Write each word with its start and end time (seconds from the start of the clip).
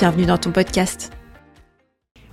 Bienvenue 0.00 0.24
dans 0.24 0.38
ton 0.38 0.50
podcast. 0.50 1.10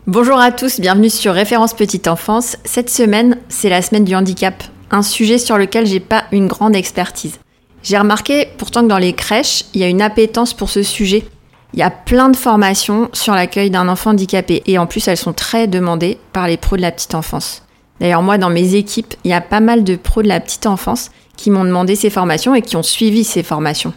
Bonjour 0.05 0.39
à 0.39 0.53
tous, 0.53 0.80
bienvenue 0.80 1.09
sur 1.09 1.34
Référence 1.34 1.73
Petite 1.73 2.07
Enfance. 2.07 2.55
Cette 2.63 2.90
semaine, 2.90 3.40
c'est 3.49 3.67
la 3.67 3.81
semaine 3.81 4.05
du 4.05 4.16
handicap, 4.16 4.63
un 4.90 5.02
sujet 5.02 5.38
sur 5.38 5.57
lequel 5.57 5.85
j'ai 5.85 5.99
pas 5.99 6.23
une 6.31 6.48
grande 6.48 6.77
expertise. 6.77 7.40
J'ai 7.84 7.98
remarqué 7.98 8.48
pourtant 8.57 8.84
que 8.84 8.88
dans 8.88 8.98
les 8.98 9.12
crèches, 9.12 9.66
il 9.73 9.81
y 9.81 9.84
a 9.84 9.90
une 9.90 10.02
appétence 10.02 10.53
pour 10.53 10.70
ce 10.70 10.81
sujet. 10.81 11.26
Il 11.73 11.80
y 11.80 11.84
a 11.84 11.90
plein 11.90 12.30
de 12.30 12.38
formations 12.38 13.09
sur 13.12 13.34
l'accueil 13.34 13.70
d'un 13.70 13.90
enfant 13.90 14.12
handicapé 14.12 14.63
et 14.65 14.77
en 14.77 14.88
plus 14.88 15.05
elles 15.09 15.18
sont 15.18 15.34
très 15.34 15.68
demandées 15.68 16.20
par 16.31 16.48
les 16.48 16.55
pros 16.55 16.77
de 16.77 16.81
la 16.81 16.93
petite 16.93 17.15
enfance. 17.15 17.65
D'ailleurs 17.99 18.23
moi 18.23 18.38
dans 18.38 18.49
mes 18.49 18.76
équipes, 18.76 19.13
il 19.26 19.31
y 19.31 19.34
a 19.34 19.41
pas 19.41 19.59
mal 19.59 19.84
de 19.84 19.98
pros 19.98 20.23
de 20.23 20.29
la 20.29 20.40
petite 20.40 20.68
enfance 20.68 21.12
qui 21.35 21.52
m'ont 21.52 21.65
demandé 21.65 21.98
ces 21.98 22.12
formations 22.12 22.55
et 22.55 22.62
qui 22.62 22.77
ont 22.77 22.81
suivi 22.81 23.26
ces 23.26 23.43
formations. 23.43 23.91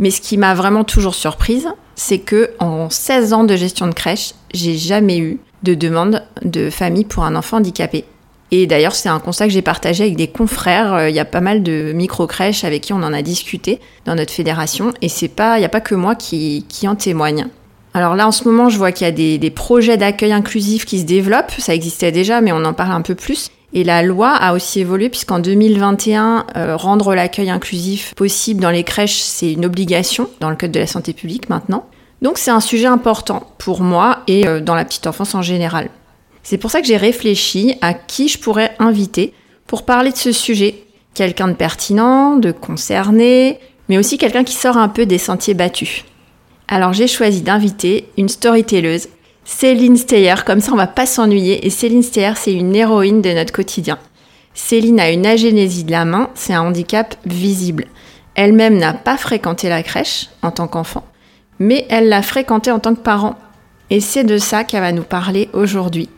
Mais 0.00 0.10
ce 0.10 0.20
qui 0.20 0.38
m'a 0.38 0.54
vraiment 0.54 0.82
toujours 0.82 1.14
surprise, 1.14 1.68
c'est 1.94 2.18
que 2.18 2.50
en 2.58 2.90
16 2.90 3.32
ans 3.32 3.44
de 3.44 3.56
gestion 3.56 3.86
de 3.86 3.94
crèche, 3.94 4.34
j'ai 4.52 4.76
jamais 4.76 5.18
eu 5.18 5.38
de 5.62 5.74
demande 5.74 6.22
de 6.42 6.70
famille 6.70 7.04
pour 7.04 7.24
un 7.24 7.36
enfant 7.36 7.58
handicapé. 7.58 8.04
Et 8.50 8.66
d'ailleurs, 8.66 8.94
c'est 8.94 9.08
un 9.08 9.18
constat 9.18 9.46
que 9.46 9.52
j'ai 9.52 9.62
partagé 9.62 10.04
avec 10.04 10.16
des 10.16 10.28
confrères. 10.28 10.92
Euh, 10.92 11.08
il 11.08 11.16
y 11.16 11.20
a 11.20 11.24
pas 11.24 11.40
mal 11.40 11.62
de 11.62 11.92
micro-crèches 11.94 12.64
avec 12.64 12.82
qui 12.82 12.92
on 12.92 13.02
en 13.02 13.14
a 13.14 13.22
discuté 13.22 13.80
dans 14.04 14.14
notre 14.14 14.32
fédération. 14.32 14.92
Et 15.00 15.08
c'est 15.08 15.28
pas, 15.28 15.56
il 15.56 15.60
n'y 15.60 15.66
a 15.66 15.70
pas 15.70 15.80
que 15.80 15.94
moi 15.94 16.14
qui, 16.14 16.66
en 16.86 16.94
témoigne. 16.94 17.46
Alors 17.94 18.14
là, 18.14 18.26
en 18.26 18.32
ce 18.32 18.44
moment, 18.44 18.68
je 18.68 18.76
vois 18.76 18.92
qu'il 18.92 19.06
y 19.06 19.08
a 19.08 19.38
des 19.38 19.50
projets 19.50 19.96
d'accueil 19.96 20.32
inclusif 20.32 20.84
qui 20.84 21.00
se 21.00 21.04
développent. 21.04 21.52
Ça 21.58 21.74
existait 21.74 22.12
déjà, 22.12 22.42
mais 22.42 22.52
on 22.52 22.64
en 22.64 22.74
parle 22.74 22.92
un 22.92 23.00
peu 23.00 23.14
plus. 23.14 23.50
Et 23.74 23.84
la 23.84 24.02
loi 24.02 24.30
a 24.30 24.52
aussi 24.52 24.80
évolué 24.80 25.08
puisqu'en 25.08 25.38
2021, 25.38 26.46
euh, 26.56 26.76
rendre 26.76 27.14
l'accueil 27.14 27.48
inclusif 27.48 28.14
possible 28.14 28.60
dans 28.60 28.70
les 28.70 28.84
crèches, 28.84 29.20
c'est 29.20 29.52
une 29.52 29.64
obligation 29.64 30.28
dans 30.40 30.50
le 30.50 30.56
Code 30.56 30.72
de 30.72 30.80
la 30.80 30.86
santé 30.86 31.14
publique 31.14 31.48
maintenant. 31.48 31.86
Donc 32.20 32.38
c'est 32.38 32.50
un 32.50 32.60
sujet 32.60 32.86
important 32.86 33.52
pour 33.58 33.80
moi 33.80 34.20
et 34.26 34.46
euh, 34.46 34.60
dans 34.60 34.74
la 34.74 34.84
petite 34.84 35.06
enfance 35.06 35.34
en 35.34 35.42
général. 35.42 35.88
C'est 36.42 36.58
pour 36.58 36.70
ça 36.70 36.80
que 36.80 36.86
j'ai 36.86 36.96
réfléchi 36.96 37.76
à 37.80 37.94
qui 37.94 38.28
je 38.28 38.38
pourrais 38.38 38.74
inviter 38.78 39.32
pour 39.66 39.84
parler 39.84 40.12
de 40.12 40.16
ce 40.16 40.32
sujet. 40.32 40.84
Quelqu'un 41.14 41.48
de 41.48 41.54
pertinent, 41.54 42.36
de 42.36 42.52
concerné, 42.52 43.58
mais 43.88 43.98
aussi 43.98 44.18
quelqu'un 44.18 44.44
qui 44.44 44.54
sort 44.54 44.76
un 44.76 44.88
peu 44.88 45.06
des 45.06 45.18
sentiers 45.18 45.54
battus. 45.54 46.04
Alors 46.68 46.92
j'ai 46.92 47.06
choisi 47.06 47.42
d'inviter 47.42 48.08
une 48.16 48.28
storytelleuse 48.28 49.08
Céline 49.44 49.96
Steyer, 49.96 50.34
comme 50.46 50.60
ça 50.60 50.72
on 50.72 50.76
va 50.76 50.86
pas 50.86 51.06
s'ennuyer. 51.06 51.66
Et 51.66 51.70
Céline 51.70 52.02
Steyer, 52.02 52.32
c'est 52.36 52.52
une 52.52 52.74
héroïne 52.74 53.22
de 53.22 53.30
notre 53.30 53.52
quotidien. 53.52 53.98
Céline 54.54 55.00
a 55.00 55.10
une 55.10 55.26
agénésie 55.26 55.84
de 55.84 55.90
la 55.90 56.04
main, 56.04 56.30
c'est 56.34 56.52
un 56.52 56.62
handicap 56.62 57.14
visible. 57.24 57.86
Elle-même 58.34 58.78
n'a 58.78 58.92
pas 58.92 59.16
fréquenté 59.16 59.68
la 59.68 59.82
crèche 59.82 60.28
en 60.42 60.50
tant 60.50 60.66
qu'enfant, 60.66 61.04
mais 61.58 61.86
elle 61.90 62.08
l'a 62.08 62.22
fréquenté 62.22 62.70
en 62.70 62.78
tant 62.78 62.94
que 62.94 63.00
parent. 63.00 63.36
Et 63.90 64.00
c'est 64.00 64.24
de 64.24 64.38
ça 64.38 64.64
qu'elle 64.64 64.80
va 64.80 64.92
nous 64.92 65.02
parler 65.02 65.48
aujourd'hui. 65.52 66.08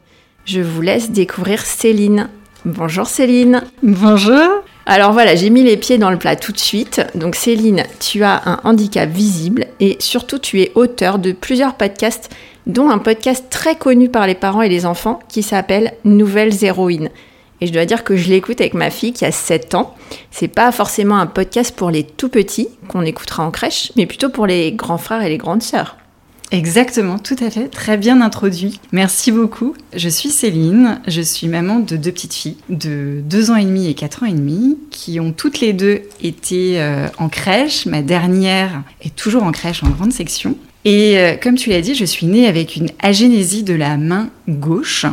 Je 0.45 0.61
vous 0.61 0.83
laisse 0.83 1.11
découvrir 1.11 1.61
Céline. 1.63 2.29
Bonjour 2.65 3.07
Céline. 3.07 3.63
Bonjour. 3.83 4.63
Alors 4.87 5.13
voilà, 5.13 5.35
j'ai 5.35 5.51
mis 5.51 5.63
les 5.63 5.77
pieds 5.77 5.99
dans 5.99 6.11
le 6.11 6.19
plat 6.19 6.37
tout 6.37 6.53
de 6.53 6.59
suite. 6.59 7.01
Donc 7.15 7.35
Céline, 7.35 7.85
tu 8.01 8.23
as 8.23 8.43
un 8.47 8.61
handicap 8.65 9.09
visible 9.09 9.67
et 9.81 9.97
surtout 9.99 10.39
tu 10.39 10.61
es 10.61 10.73
auteur 10.75 11.19
de 11.19 11.33
plusieurs 11.33 11.75
podcasts 11.75 12.31
dont 12.67 12.91
un 12.91 12.99
podcast 12.99 13.47
très 13.51 13.77
connu 13.77 14.09
par 14.09 14.27
les 14.27 14.35
parents 14.35 14.63
et 14.63 14.69
les 14.69 14.87
enfants 14.87 15.21
qui 15.29 15.43
s'appelle 15.43 15.95
Nouvelles 16.05 16.65
héroïnes. 16.65 17.11
Et 17.61 17.67
je 17.67 17.73
dois 17.73 17.87
dire 17.87 18.05
que 18.05 18.17
je 18.17 18.29
l'écoute 18.29 18.61
avec 18.61 18.75
ma 18.75 18.91
fille 18.91 19.13
qui 19.13 19.25
a 19.25 19.33
7 19.33 19.75
ans. 19.75 19.95
C'est 20.31 20.49
pas 20.49 20.73
forcément 20.73 21.19
un 21.19 21.27
podcast 21.27 21.75
pour 21.75 21.91
les 21.91 22.05
tout 22.05 22.29
petits 22.29 22.69
qu'on 22.89 23.03
écoutera 23.03 23.45
en 23.45 23.51
crèche, 23.51 23.93
mais 23.97 24.07
plutôt 24.07 24.29
pour 24.29 24.47
les 24.47 24.73
grands 24.73 24.99
frères 24.99 25.23
et 25.23 25.29
les 25.29 25.39
grandes 25.39 25.63
sœurs. 25.63 25.97
Exactement, 26.51 27.19
tout 27.19 27.37
à 27.41 27.51
fait, 27.51 27.69
très 27.69 27.97
bien 27.97 28.21
introduit. 28.21 28.81
Merci 28.93 29.33
beaucoup. 29.33 29.75
Je 29.95 30.09
suis 30.09 30.29
Céline, 30.29 31.01
je 31.09 31.21
suis 31.21 31.49
maman 31.49 31.81
de 31.81 31.97
deux 31.97 32.13
petites 32.13 32.35
filles 32.35 32.59
de 32.69 33.23
2 33.25 33.51
ans 33.51 33.57
et 33.57 33.65
demi 33.65 33.89
et 33.89 33.95
4 33.95 34.23
ans 34.23 34.27
et 34.27 34.33
demi 34.33 34.79
qui 34.91 35.19
ont 35.19 35.33
toutes 35.33 35.61
les 35.61 35.73
deux 35.73 36.03
été 36.23 36.81
euh, 36.81 37.09
en 37.19 37.29
crèche. 37.29 37.87
Ma 37.87 38.03
dernière 38.03 38.83
est 39.01 39.17
toujours 39.17 39.43
en 39.43 39.53
crèche 39.53 39.83
en 39.83 39.89
grande 39.89 40.13
section. 40.13 40.57
Et 40.85 41.19
euh, 41.19 41.37
comme 41.43 41.55
tu 41.55 41.71
l'as 41.71 41.81
dit, 41.81 41.95
je 41.95 42.05
suis 42.05 42.27
née 42.27 42.47
avec 42.47 42.77
une 42.77 42.91
agénésie 43.01 43.63
de 43.63 43.75
la 43.75 43.97
main 43.97 44.29
gauche. 44.49 45.07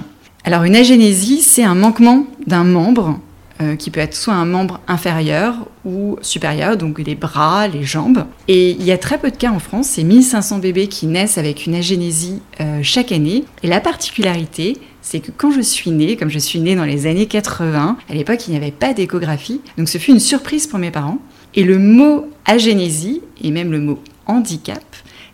Alors 0.43 0.63
une 0.63 0.75
agénésie, 0.75 1.41
c'est 1.41 1.63
un 1.63 1.75
manquement 1.75 2.25
d'un 2.45 2.63
membre 2.63 3.19
euh, 3.61 3.75
qui 3.75 3.91
peut 3.91 3.99
être 3.99 4.15
soit 4.15 4.33
un 4.33 4.45
membre 4.45 4.81
inférieur 4.87 5.67
ou 5.85 6.17
supérieur, 6.21 6.77
donc 6.77 6.99
les 6.99 7.15
bras, 7.15 7.67
les 7.67 7.83
jambes. 7.83 8.25
Et 8.47 8.71
il 8.71 8.83
y 8.83 8.91
a 8.91 8.97
très 8.97 9.17
peu 9.17 9.29
de 9.29 9.35
cas 9.35 9.51
en 9.51 9.59
France, 9.59 9.87
c'est 9.87 10.03
1500 10.03 10.59
bébés 10.59 10.87
qui 10.87 11.05
naissent 11.05 11.37
avec 11.37 11.65
une 11.65 11.75
agénésie 11.75 12.41
euh, 12.59 12.79
chaque 12.81 13.11
année. 13.11 13.45
Et 13.63 13.67
la 13.67 13.79
particularité, 13.79 14.77
c'est 15.01 15.19
que 15.19 15.31
quand 15.35 15.51
je 15.51 15.61
suis 15.61 15.91
née, 15.91 16.17
comme 16.17 16.29
je 16.29 16.39
suis 16.39 16.59
née 16.59 16.75
dans 16.75 16.85
les 16.85 17.05
années 17.05 17.27
80, 17.27 17.97
à 18.09 18.13
l'époque 18.13 18.47
il 18.47 18.51
n'y 18.51 18.57
avait 18.57 18.71
pas 18.71 18.93
d'échographie, 18.93 19.61
donc 19.77 19.89
ce 19.89 19.99
fut 19.99 20.11
une 20.11 20.19
surprise 20.19 20.67
pour 20.67 20.79
mes 20.79 20.91
parents. 20.91 21.19
Et 21.53 21.63
le 21.63 21.77
mot 21.77 22.27
agénésie, 22.45 23.21
et 23.43 23.51
même 23.51 23.71
le 23.71 23.79
mot 23.79 23.99
handicap, 24.25 24.83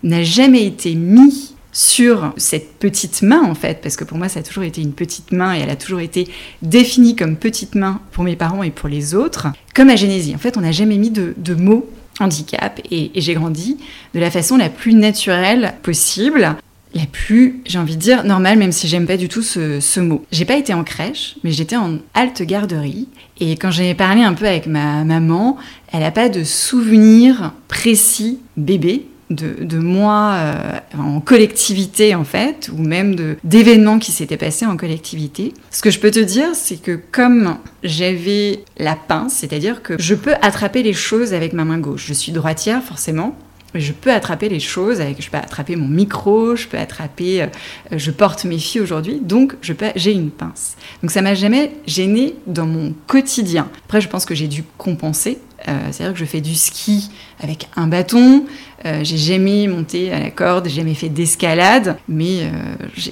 n'a 0.04 0.24
jamais 0.24 0.66
été 0.66 0.96
mis 0.96 1.56
sur 1.78 2.34
cette 2.38 2.80
petite 2.80 3.22
main 3.22 3.44
en 3.44 3.54
fait, 3.54 3.82
parce 3.84 3.96
que 3.96 4.04
pour 4.04 4.18
moi 4.18 4.30
ça 4.30 4.40
a 4.40 4.44
toujours 4.44 4.64
été 4.64 4.82
une 4.82 4.94
petite 4.94 5.32
main 5.32 5.56
et 5.56 5.60
elle 5.60 5.70
a 5.70 5.76
toujours 5.76 6.00
été 6.00 6.28
définie 6.64 7.16
comme 7.16 7.36
petite 7.36 7.76
main 7.76 8.02
pour 8.12 8.24
mes 8.24 8.36
parents 8.36 8.64
et 8.64 8.72
pour 8.72 8.90
les 8.90 9.14
autres, 9.14 9.48
comme 9.76 9.90
agénésie. 9.90 10.34
En 10.34 10.40
fait, 10.40 10.58
on 10.58 10.62
n'a 10.62 10.72
jamais 10.72 10.98
mis 10.98 11.12
de, 11.12 11.36
de 11.38 11.54
mot 11.54 11.88
handicap 12.20 12.82
et, 12.90 13.12
j'ai 13.16 13.36
grandi 13.36 13.78
de 14.16 14.20
la 14.20 14.32
façon 14.32 14.58
la 14.58 14.70
plus 14.70 14.94
naturelle 14.94 15.76
possible, 15.84 16.56
la 16.96 17.06
plus, 17.06 17.62
j'ai 17.66 17.78
envie 17.78 17.96
de 17.96 18.02
dire, 18.02 18.24
normale, 18.24 18.58
même 18.58 18.72
si 18.72 18.88
j'aime 18.88 19.06
pas 19.06 19.18
du 19.18 19.28
tout 19.28 19.44
ce, 19.44 19.80
ce 19.80 20.00
mot. 20.00 20.26
J'ai 20.32 20.46
pas 20.46 20.58
été 20.58 20.74
en 20.74 20.84
crèche, 20.84 21.36
mais 21.44 21.52
j'étais 21.52 21.76
en 21.76 22.00
halte 22.16 22.42
garderie. 22.42 23.08
Et 23.40 23.52
quand 23.52 23.70
j'ai 23.70 23.94
parlé 23.94 24.24
un 24.24 24.34
peu 24.34 24.48
avec 24.48 24.66
ma 24.66 25.04
maman, 25.04 25.58
elle 25.92 26.00
n'a 26.00 26.12
pas 26.12 26.30
de 26.30 26.44
souvenir 26.44 27.54
précis 27.68 28.40
bébé 28.56 29.06
de, 29.30 29.78
moi 29.78 30.36
euh, 30.36 30.80
en 30.98 31.20
collectivité 31.20 32.16
en 32.16 32.24
fait, 32.24 32.70
ou 32.74 32.82
même 32.82 33.36
d'événements 33.44 34.00
qui 34.00 34.12
s'étaient 34.12 34.38
passés 34.38 34.66
en 34.66 34.78
collectivité. 34.78 35.54
Ce 35.72 35.82
que 35.82 35.92
je 35.92 36.00
peux 36.00 36.12
te 36.12 36.20
dire, 36.20 36.50
c'est 36.54 36.78
que 36.78 37.00
comme 37.12 37.58
j'avais 37.84 38.64
la 38.78 38.96
pince, 38.96 39.34
c'est-à-dire 39.34 39.82
que 39.82 39.96
je 40.00 40.16
peux 40.16 40.36
attraper 40.42 40.84
les 40.84 40.94
choses 40.94 41.34
avec 41.34 41.54
ma 41.54 41.66
main 41.66 41.80
gauche. 41.80 42.06
Je 42.08 42.14
suis 42.14 42.32
droitière 42.32 42.84
forcément, 42.84 43.36
je 43.76 43.92
peux 43.92 44.12
attraper 44.12 44.50
les 44.50 44.60
choses 44.60 45.02
avec, 45.02 45.22
je 45.22 45.30
peux 45.30 45.38
attraper 45.38 45.76
mon 45.76 45.88
micro, 45.88 46.56
je 46.56 46.68
peux 46.68 46.78
attraper, 46.78 47.44
euh, 47.44 47.48
je 47.92 48.12
porte 48.12 48.46
mes 48.46 48.58
filles 48.58 48.82
aujourd'hui, 48.82 49.20
donc 49.22 49.56
j'ai 49.62 50.12
une 50.12 50.32
pince. 50.32 50.78
Donc 51.02 51.12
ça 51.12 51.22
m'a 51.22 51.36
jamais 51.36 51.72
gêné 51.86 52.36
dans 52.48 52.66
mon 52.66 52.94
quotidien. 53.08 53.68
Après, 53.86 54.02
je 54.02 54.10
pense 54.10 54.26
que 54.26 54.36
j'ai 54.36 54.48
dû 54.48 54.64
compenser. 54.78 55.40
Euh, 55.68 55.72
c'est-à-dire 55.92 56.14
que 56.14 56.20
je 56.20 56.26
fais 56.26 56.40
du 56.40 56.56
ski 56.56 57.10
avec 57.40 57.68
un 57.76 57.88
bâton. 57.88 58.46
Euh, 58.88 59.04
j'ai 59.04 59.18
jamais 59.18 59.68
monté 59.68 60.12
à 60.12 60.20
la 60.20 60.32
corde, 60.32 60.68
j'ai 60.68 60.78
jamais 60.78 60.94
fait 60.96 61.10
d'escalade, 61.10 61.98
mais 62.08 62.50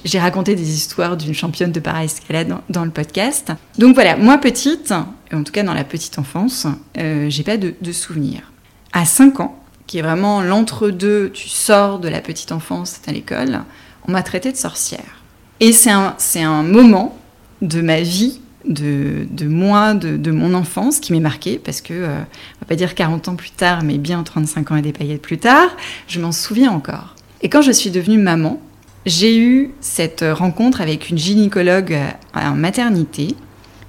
j'ai 0.04 0.18
raconté 0.18 0.54
des 0.54 0.74
histoires 0.74 1.16
d'une 1.16 1.34
championne 1.34 1.70
de 1.70 1.80
para-escalade 1.80 2.56
dans, 2.68 2.84
le 2.84 2.90
podcast. 2.90 3.52
Donc 3.78 3.94
voilà, 3.94 4.16
moi 4.16 4.38
petite, 4.38 4.92
en 4.92 5.42
tout 5.42 5.52
cas 5.52 5.62
dans 5.62 5.74
la 5.74 5.84
petite 5.84 6.18
enfance, 6.18 6.66
j'ai 6.94 7.42
pas 7.42 7.56
de, 7.56 7.92
souvenirs. 7.92 8.52
À 8.92 9.04
5 9.04 9.40
ans, 9.40 9.58
qui 9.86 9.98
est 9.98 10.02
vraiment 10.02 10.42
l'entre-deux, 10.42 11.30
tu 11.30 11.48
sors 11.48 11.98
de 11.98 12.08
la 12.08 12.20
petite 12.20 12.52
enfance, 12.52 13.00
à 13.06 13.12
l'école, 13.12 13.60
on 14.08 14.12
m'a 14.12 14.22
traité 14.22 14.52
de 14.52 14.56
sorcière. 14.56 15.22
Et 15.60 15.72
c'est 15.72 15.90
un, 15.90 16.16
un 16.36 16.62
moment 16.62 17.18
de 17.62 17.80
ma 17.80 18.00
vie, 18.00 18.40
de, 18.66 19.46
moi, 19.46 19.94
de, 19.94 20.30
mon 20.30 20.54
enfance, 20.54 21.00
qui 21.00 21.12
m'est 21.12 21.20
marqué, 21.20 21.60
parce 21.62 21.80
que, 21.80 21.94
euh, 21.94 22.18
on 22.18 22.60
va 22.60 22.66
pas 22.68 22.76
dire 22.76 22.94
40 22.94 23.28
ans 23.28 23.36
plus 23.36 23.50
tard, 23.50 23.82
mais 23.82 23.98
bien 23.98 24.22
35 24.22 24.72
ans 24.72 24.76
et 24.76 24.82
des 24.82 24.92
paillettes 24.92 25.22
plus 25.22 25.38
tard, 25.38 25.68
je 26.08 26.20
m'en 26.20 26.32
souviens 26.32 26.70
encore. 26.70 27.14
Et 27.42 27.48
quand 27.48 27.62
je 27.62 27.72
suis 27.72 27.90
devenue 27.90 28.18
maman, 28.18 28.60
j'ai 29.04 29.38
eu 29.38 29.70
cette 29.80 30.24
rencontre 30.28 30.80
avec 30.80 31.10
une 31.10 31.18
gynécologue 31.18 31.92
euh, 31.92 32.10
en 32.34 32.54
maternité, 32.54 33.34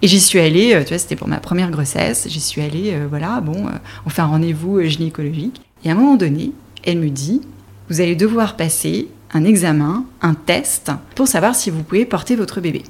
et 0.02 0.08
j'y 0.08 0.20
suis 0.20 0.40
allée, 0.40 0.76
euh, 0.76 0.84
tu 0.84 0.90
vois, 0.90 1.00
c'était 1.00 1.16
pour 1.16 1.28
ma 1.28 1.40
première 1.40 1.72
grossesse. 1.72 2.28
J'y 2.30 2.40
suis 2.40 2.62
allée, 2.62 2.96
voilà, 3.10 3.42
bon, 3.42 3.66
on 4.06 4.10
fait 4.10 4.22
un 4.22 4.28
rendez-vous 4.28 4.82
gynécologique. 4.84 5.62
Et 5.84 5.90
à 5.90 5.94
un 5.94 5.96
moment 5.96 6.16
donné, 6.16 6.52
elle 6.84 7.00
me 7.00 7.10
dit, 7.10 7.42
vous 7.90 8.02
allez 8.02 8.16
devoir 8.16 8.56
passer 8.56 9.08
un 9.34 9.44
examen, 9.44 10.06
un 10.22 10.34
test, 10.34 10.92
pour 11.16 11.28
savoir 11.28 11.56
si 11.56 11.70
vous 11.70 11.84
pouvez 11.84 12.06
porter 12.06 12.36
votre 12.36 12.62
bébé. 12.62 12.84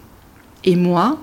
Et 0.64 0.76
moi, 0.76 1.18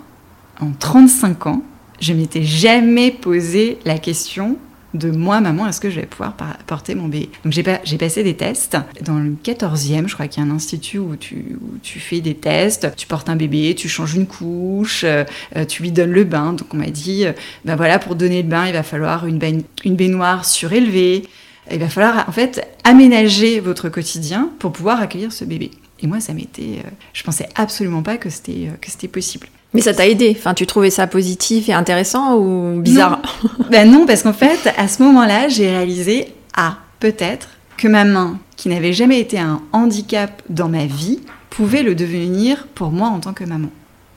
en 0.61 0.71
35 0.73 1.47
ans, 1.47 1.63
je 2.01 2.13
m'étais 2.13 2.43
jamais 2.43 3.11
posé 3.11 3.79
la 3.85 3.99
question 3.99 4.59
de 4.95 5.11
moi, 5.11 5.41
maman, 5.41 5.67
est-ce 5.67 5.81
que 5.81 5.91
je 5.91 6.01
vais 6.01 6.07
pouvoir 6.07 6.35
porter 6.67 6.95
mon 6.95 7.09
bébé 7.09 7.29
Donc 7.45 7.53
j'ai 7.53 7.99
passé 7.99 8.23
des 8.23 8.35
tests. 8.35 8.77
Dans 9.03 9.19
le 9.19 9.37
14e, 9.45 10.07
je 10.07 10.15
crois 10.15 10.29
qu'il 10.29 10.43
y 10.43 10.47
a 10.47 10.49
un 10.49 10.55
institut 10.55 10.99
où 10.99 11.17
tu, 11.17 11.59
tu, 11.83 11.99
fais 11.99 12.21
des 12.21 12.35
tests. 12.35 12.95
Tu 12.97 13.07
portes 13.07 13.29
un 13.29 13.37
bébé, 13.37 13.75
tu 13.77 13.89
changes 13.89 14.15
une 14.15 14.27
couche, 14.27 15.05
euh, 15.05 15.25
tu 15.69 15.83
lui 15.83 15.91
donnes 15.91 16.13
le 16.13 16.25
bain. 16.25 16.53
Donc 16.53 16.73
on 16.73 16.77
m'a 16.77 16.91
dit, 16.91 17.27
ben 17.65 17.75
voilà, 17.75 17.99
pour 17.99 18.15
donner 18.15 18.43
le 18.43 18.49
bain, 18.49 18.67
il 18.67 18.73
va 18.73 18.85
falloir 18.85 19.27
une, 19.27 19.41
une 19.85 19.97
baignoire 19.97 20.45
surélevée. 20.45 21.25
Il 21.73 21.81
va 21.81 21.89
falloir 21.89 22.29
en 22.29 22.33
fait 22.33 22.65
aménager 22.85 23.59
votre 23.59 23.89
quotidien 23.89 24.51
pour 24.61 24.71
pouvoir 24.71 25.01
accueillir 25.01 25.33
ce 25.33 25.45
bébé. 25.45 25.73
Et 26.01 26.07
moi, 26.07 26.21
ça 26.21 26.35
m'était, 26.35 26.81
euh, 26.85 26.91
je 27.13 27.23
pensais 27.25 27.49
absolument 27.57 28.03
pas 28.03 28.17
que 28.17 28.31
c'était 28.31 28.71
que 28.81 28.91
c'était 28.91 29.09
possible. 29.09 29.49
Mais 29.75 29.81
ça 29.81 29.93
t'a 29.93 30.07
aidé 30.07 30.35
Enfin, 30.39 30.55
tu 30.55 30.67
trouvais 30.67 30.91
ça 30.91 31.07
positif 31.07 31.69
et 31.69 31.73
intéressant 31.73 32.37
ou 32.37 32.81
bizarre 32.81 33.21
non. 33.43 33.67
ben 33.71 33.91
non, 33.91 34.07
parce 34.07 34.23
qu'en 34.23 34.33
fait, 34.33 34.73
à 34.77 34.89
ce 34.89 35.03
moment-là, 35.03 35.49
j'ai 35.49 35.69
réalisé, 35.69 36.29
ah, 36.57 36.79
peut-être 37.01 37.49
que 37.77 37.89
ma 37.89 38.05
main, 38.05 38.39
qui 38.57 38.69
n'avait 38.69 38.93
jamais 38.93 39.19
été 39.19 39.39
un 39.39 39.61
handicap 39.73 40.43
dans 40.49 40.69
ma 40.69 40.87
vie, 40.87 41.21
pouvait 41.51 41.83
le 41.83 41.95
devenir 41.95 42.67
pour 42.75 42.91
moi 42.91 43.09
en 43.09 43.21
tant 43.21 43.33
que 43.33 43.45
maman. 43.45 43.69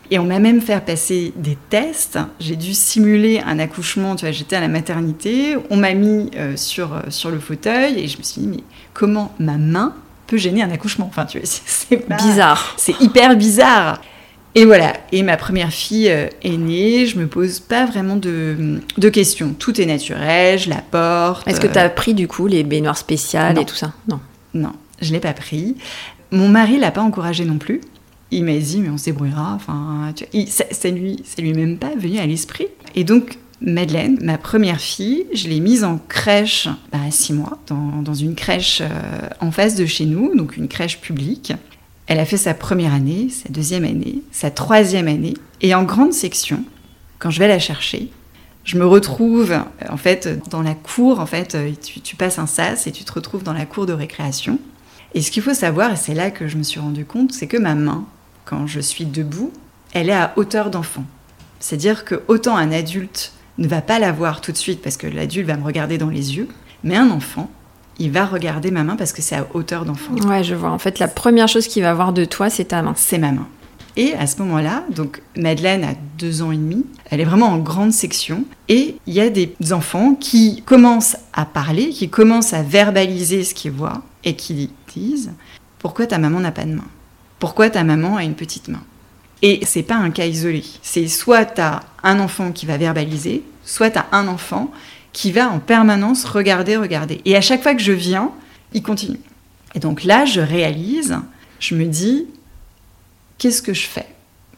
Et 0.10 0.20
on 0.20 0.24
m'a 0.24 0.40
même 0.40 0.62
fait 0.62 0.80
passer 0.80 1.34
des 1.36 1.58
tests. 1.70 2.18
J'ai 2.40 2.56
dû 2.56 2.74
simuler 2.74 3.42
un 3.46 3.60
accouchement. 3.60 4.16
Tu 4.16 4.26
vois, 4.26 4.32
j'étais 4.32 4.56
à 4.56 4.62
la 4.62 4.70
maternité. 4.70 5.58
On 5.70 5.76
m'a 5.76 5.94
mis 5.94 6.32
euh, 6.36 6.56
sur, 6.56 6.94
euh, 6.94 7.02
sur 7.10 7.30
le 7.30 7.40
fauteuil 7.40 8.00
et 8.00 8.08
je 8.08 8.18
me 8.18 8.24
suis 8.24 8.42
dit, 8.42 8.48
mais 8.48 8.64
comment 8.94 9.34
ma 9.40 9.58
main 9.58 9.94
peut 10.28 10.38
gêner 10.38 10.64
un 10.64 10.72
accouchement? 10.72 11.08
Enfin, 11.10 11.26
tu 11.26 11.40
vois, 11.40 11.48
c'est 11.66 12.08
bizarre. 12.24 12.74
C'est 12.78 13.00
hyper 13.02 13.36
bizarre. 13.36 14.00
Et 14.58 14.66
voilà, 14.66 14.94
et 15.12 15.22
ma 15.22 15.38
première 15.38 15.72
fille 15.72 16.10
euh, 16.10 16.30
est 16.42 16.58
née, 16.58 17.06
je 17.06 17.20
me 17.20 17.28
pose 17.28 17.60
pas 17.60 17.86
vraiment 17.86 18.16
de, 18.16 18.82
questions. 19.14 19.54
Tout 19.54 19.80
est 19.80 19.86
naturel, 19.86 20.58
je 20.58 20.68
la 20.68 20.82
porte. 20.82 21.48
Est-ce 21.48 21.62
que 21.62 21.68
tu 21.68 21.78
as 21.78 21.88
pris 21.92 22.16
du 22.16 22.28
coup 22.28 22.48
les 22.48 22.64
baignoires 22.64 22.98
spéciales 22.98 23.60
et 23.60 23.66
tout 23.66 23.76
ça? 23.76 23.94
Non. 24.08 24.20
Non, 24.56 24.74
je 25.00 25.14
l'ai 25.14 25.20
pas 25.20 25.34
pris. 25.34 25.76
Mon 26.32 26.50
mari 26.50 26.80
l'a 26.80 26.90
pas 26.90 27.02
encouragé 27.02 27.46
non 27.46 27.60
plus. 27.60 27.82
Il 28.32 28.46
m'a 28.46 28.58
dit, 28.58 28.80
mais 28.80 28.90
on 28.90 28.98
se 28.98 29.06
débrouillera. 29.06 29.54
Enfin, 29.54 30.12
ça, 30.48 30.64
ça, 30.72 30.90
lui, 30.90 31.22
ça 31.24 31.40
lui 31.40 31.52
est 31.52 31.54
même 31.54 31.78
pas 31.78 31.96
venu 31.96 32.18
à 32.18 32.26
l'esprit. 32.26 32.66
Et 32.96 33.04
donc, 33.04 33.38
Madeleine, 33.62 34.18
ma 34.24 34.40
première 34.40 34.82
fille, 34.82 35.28
je 35.36 35.50
l'ai 35.50 35.60
mise 35.60 35.84
en 35.84 36.00
crèche 36.00 36.68
bah, 36.92 36.98
à 37.08 37.12
six 37.12 37.34
mois, 37.34 37.60
dans, 37.68 38.02
dans 38.02 38.16
une 38.16 38.34
crèche 38.34 38.82
euh, 38.82 39.30
en 39.40 39.52
face 39.52 39.76
de 39.76 39.86
chez 39.86 40.08
nous, 40.08 40.36
donc 40.36 40.58
une 40.58 40.68
crèche 40.68 41.00
publique. 41.00 41.54
Elle 42.08 42.20
a 42.20 42.26
fait 42.26 42.38
sa 42.38 42.54
première 42.54 42.94
année, 42.94 43.30
sa 43.30 43.50
deuxième 43.50 43.84
année, 43.84 44.24
sa 44.32 44.50
troisième 44.50 45.08
année. 45.08 45.36
Et 45.62 45.76
en 45.76 45.84
grande 45.84 46.14
section, 46.14 46.64
quand 47.20 47.30
je 47.30 47.40
vais 47.40 47.48
la 47.48 47.60
chercher, 47.60 48.10
je 48.64 48.78
me 48.78 48.86
retrouve 48.86 49.52
euh, 49.52 49.60
en 49.90 49.98
fait 49.98 50.50
dans 50.50 50.62
la 50.62 50.74
cour. 50.74 51.20
En 51.20 51.26
fait, 51.26 51.56
euh, 51.56 51.72
tu, 52.04 52.16
passes 52.16 52.40
un 52.40 52.48
sas 52.48 52.88
et 52.88 52.92
tu 52.92 53.04
te 53.04 53.12
retrouves 53.12 53.44
dans 53.44 53.54
la 53.54 53.66
cour 53.66 53.86
de 53.86 53.94
récréation. 53.94 54.60
Et 55.14 55.22
ce 55.22 55.32
qu'il 55.32 55.42
faut 55.42 55.54
savoir, 55.54 55.92
et 55.94 55.96
c'est 55.96 56.14
là 56.14 56.32
que 56.32 56.48
je 56.48 56.58
me 56.58 56.64
suis 56.64 56.80
rendu 56.80 57.06
compte, 57.06 57.32
c'est 57.34 57.48
que 57.48 57.58
ma 57.58 57.76
main, 57.76 58.06
quand 58.46 58.68
je 58.68 58.80
suis 58.80 59.06
debout, 59.06 59.52
elle 59.94 60.10
est 60.10 60.14
à 60.14 60.34
hauteur 60.36 60.70
d'enfant. 60.70 61.06
C'est-à-dire 61.60 62.06
que 62.06 62.22
autant 62.28 62.56
un 62.56 62.72
adulte 62.72 63.34
ne 63.58 63.68
va 63.68 63.82
pas 63.82 64.00
la 64.00 64.12
voir 64.12 64.42
tout 64.42 64.52
de 64.52 64.58
suite 64.58 64.82
parce 64.82 64.98
que 64.98 65.08
l'adulte 65.08 65.48
va 65.48 65.58
me 65.58 65.64
regarder 65.64 65.98
dans 65.98 66.10
les 66.10 66.38
yeux, 66.38 66.48
mais 66.84 66.96
un 66.96 67.10
enfant, 67.10 67.50
il 68.00 68.12
va 68.12 68.26
regarder 68.26 68.72
ma 68.72 68.84
main 68.84 68.96
parce 68.96 69.14
que 69.14 69.22
c'est 69.22 69.36
à 69.36 69.48
hauteur 69.54 69.86
d'enfant. 69.86 70.14
Ouais, 70.28 70.44
je 70.44 70.56
vois. 70.56 70.72
En 70.72 70.80
fait, 70.80 71.00
la 71.00 71.08
première 71.08 71.48
chose 71.48 71.68
qu'il 71.68 71.84
va 71.84 71.94
voir 71.94 72.14
de 72.14 72.26
toi, 72.26 72.50
c'est 72.50 72.66
ta 72.66 72.82
main. 72.82 72.94
C'est 72.96 73.18
ma 73.18 73.32
main. 73.32 73.48
Et 73.98 74.14
à 74.14 74.28
ce 74.28 74.38
moment-là, 74.44 74.84
donc 74.92 75.24
Madeleine 75.36 75.84
a 75.84 75.94
deux 76.20 76.44
ans 76.44 76.52
et 76.52 76.58
demi, 76.58 76.86
elle 77.10 77.20
est 77.20 77.26
vraiment 77.26 77.48
en 77.48 77.58
grande 77.58 77.92
section, 77.92 78.44
et 78.70 78.96
il 79.08 79.14
y 79.14 79.20
a 79.20 79.30
des 79.30 79.56
enfants 79.72 80.14
qui 80.14 80.62
commencent 80.68 81.18
à 81.34 81.46
parler, 81.46 81.90
qui 81.90 82.08
commencent 82.08 82.54
à 82.54 82.62
verbaliser 82.62 83.44
ce 83.44 83.56
qu'ils 83.56 83.72
voient, 83.72 84.04
et 84.24 84.36
qui 84.36 84.70
disent 84.94 85.32
Pourquoi 85.80 86.06
ta 86.06 86.20
maman 86.20 86.40
n'a 86.40 86.52
pas 86.52 86.66
de 86.66 86.76
main? 86.76 86.86
Pourquoi 87.40 87.72
ta 87.72 87.84
maman 87.84 88.18
a 88.18 88.24
une 88.24 88.36
petite 88.36 88.68
main? 88.68 88.84
Et 89.42 89.62
c'est 89.66 89.84
pas 89.84 89.96
un 89.96 90.12
cas 90.12 90.26
isolé. 90.26 90.64
C'est 90.84 91.08
soit 91.08 91.46
tu 91.46 91.62
as 91.62 91.82
un 92.04 92.20
enfant 92.20 92.52
qui 92.52 92.68
va 92.68 92.78
verbaliser, 92.78 93.44
soit 93.64 93.90
tu 93.90 93.98
as 93.98 94.06
un 94.12 94.28
enfant 94.28 94.72
qui 95.18 95.32
va 95.32 95.50
en 95.50 95.58
permanence 95.58 96.26
regarder, 96.26 96.78
regarder. 96.78 97.22
Et 97.26 97.36
à 97.36 97.42
chaque 97.42 97.64
fois 97.64 97.74
que 97.74 97.82
je 97.82 97.92
viens, 97.92 98.30
il 98.74 98.84
continue. 98.84 99.18
Et 99.74 99.80
donc 99.80 100.04
là, 100.04 100.26
je 100.26 100.42
réalise, 100.42 101.18
je 101.60 101.74
me 101.74 101.86
dis, 101.86 102.28
qu'est-ce 103.40 103.64
que 103.64 103.74
je 103.74 103.88
fais? 103.88 104.06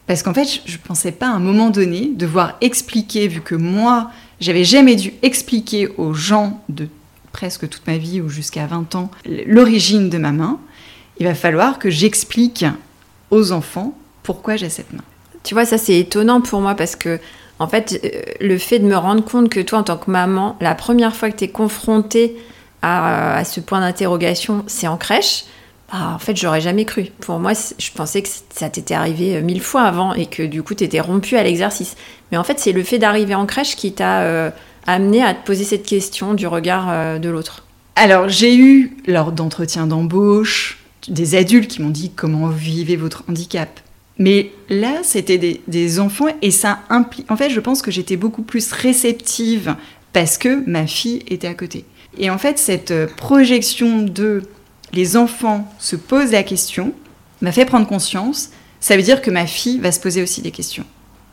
Parce 0.06 0.22
qu'en 0.22 0.34
fait, 0.34 0.60
je 0.66 0.72
ne 0.72 0.82
pensais 0.82 1.12
pas 1.12 1.28
à 1.28 1.30
un 1.30 1.38
moment 1.38 1.70
donné 1.70 2.10
devoir 2.14 2.58
expliquer, 2.60 3.26
vu 3.26 3.40
que 3.40 3.54
moi, 3.54 4.10
j'avais 4.38 4.64
jamais 4.64 4.96
dû 4.96 5.14
expliquer 5.22 5.88
aux 5.96 6.12
gens 6.12 6.62
de 6.68 6.88
presque 7.32 7.66
toute 7.66 7.86
ma 7.86 7.96
vie 7.96 8.20
ou 8.20 8.28
jusqu'à 8.28 8.66
20 8.66 8.96
ans 8.96 9.10
l'origine 9.46 10.10
de 10.10 10.18
ma 10.18 10.32
main. 10.32 10.60
Il 11.18 11.26
va 11.26 11.34
falloir 11.34 11.78
que 11.78 11.88
j'explique 11.88 12.66
aux 13.30 13.52
enfants 13.52 13.96
pourquoi 14.22 14.56
j'ai 14.56 14.68
cette 14.68 14.92
main. 14.92 15.04
Tu 15.42 15.54
vois, 15.54 15.64
ça 15.64 15.78
c'est 15.78 15.98
étonnant 15.98 16.42
pour 16.42 16.60
moi 16.60 16.74
parce 16.74 16.96
que 16.96 17.18
en 17.60 17.68
fait, 17.68 18.00
euh, 18.02 18.22
le 18.40 18.58
fait 18.58 18.78
de 18.78 18.86
me 18.86 18.96
rendre 18.96 19.22
compte 19.22 19.50
que 19.50 19.60
toi, 19.60 19.80
en 19.80 19.82
tant 19.82 19.98
que 19.98 20.10
maman, 20.10 20.56
la 20.60 20.74
première 20.74 21.14
fois 21.14 21.30
que 21.30 21.36
tu 21.36 21.44
es 21.44 21.48
confrontée 21.48 22.36
à, 22.82 23.42
ce 23.44 23.60
point 23.60 23.80
d'interrogation, 23.80 24.64
c'est 24.66 24.88
en 24.88 24.96
crèche, 24.96 25.44
bah, 25.92 26.12
en 26.14 26.18
fait, 26.18 26.34
j'aurais 26.34 26.62
jamais 26.62 26.86
cru. 26.86 27.08
Pour 27.20 27.38
moi, 27.38 27.52
je 27.52 27.90
pensais 27.94 28.22
que 28.22 28.28
ça 28.54 28.70
t'était 28.70 28.94
arrivé 28.94 29.36
euh, 29.36 29.42
mille 29.42 29.60
fois 29.60 29.82
avant 29.82 30.14
et 30.14 30.24
que 30.24 30.42
du 30.42 30.62
coup, 30.62 30.74
tu 30.74 30.84
étais 30.84 31.00
rompue 31.00 31.36
à 31.36 31.42
l'exercice. 31.42 31.96
Mais 32.32 32.38
en 32.38 32.44
fait, 32.44 32.58
c'est 32.58 32.72
le 32.72 32.82
fait 32.82 32.98
d'arriver 32.98 33.34
en 33.34 33.44
crèche 33.44 33.76
qui 33.76 33.92
t'a 33.92 34.22
euh, 34.22 34.50
amené 34.86 35.22
à 35.22 35.34
te 35.34 35.44
poser 35.44 35.64
cette 35.64 35.84
question 35.84 36.32
du 36.32 36.46
regard 36.46 37.20
de 37.20 37.28
l'autre. 37.28 37.66
Alors, 37.94 38.30
j'ai 38.30 38.56
eu, 38.56 38.96
lors 39.06 39.32
d'entretiens 39.32 39.86
d'embauche, 39.86 40.78
des 41.08 41.34
adultes 41.34 41.72
qui 41.72 41.82
m'ont 41.82 41.90
dit 41.90 42.10
comment 42.10 42.48
vivez 42.48 42.96
votre 42.96 43.24
handicap 43.28 43.80
mais 44.20 44.52
là, 44.68 45.00
c'était 45.02 45.38
des, 45.66 45.98
enfants 45.98 46.26
et 46.42 46.50
ça 46.50 46.80
implique. 46.90 47.30
En 47.30 47.38
fait, 47.38 47.48
je 47.48 47.58
pense 47.58 47.80
que 47.80 47.90
j'étais 47.90 48.18
beaucoup 48.18 48.42
plus 48.42 48.70
réceptive 48.70 49.74
parce 50.12 50.36
que 50.36 50.62
ma 50.68 50.86
fille 50.86 51.22
était 51.26 51.48
à 51.48 51.54
côté. 51.54 51.86
Et 52.18 52.28
en 52.28 52.36
fait, 52.36 52.58
cette 52.58 52.92
projection 53.16 54.02
de 54.02 54.42
les 54.92 55.16
enfants 55.16 55.72
se 55.78 55.96
posent 55.96 56.32
la 56.32 56.42
question 56.42 56.92
m'a 57.40 57.50
fait 57.50 57.64
prendre 57.64 57.86
conscience. 57.86 58.50
Ça 58.78 58.94
veut 58.94 59.02
dire 59.02 59.22
que 59.22 59.30
ma 59.30 59.46
fille 59.46 59.78
va 59.78 59.90
se 59.90 60.00
poser 60.00 60.22
aussi 60.22 60.42
des 60.42 60.50
questions. 60.50 60.84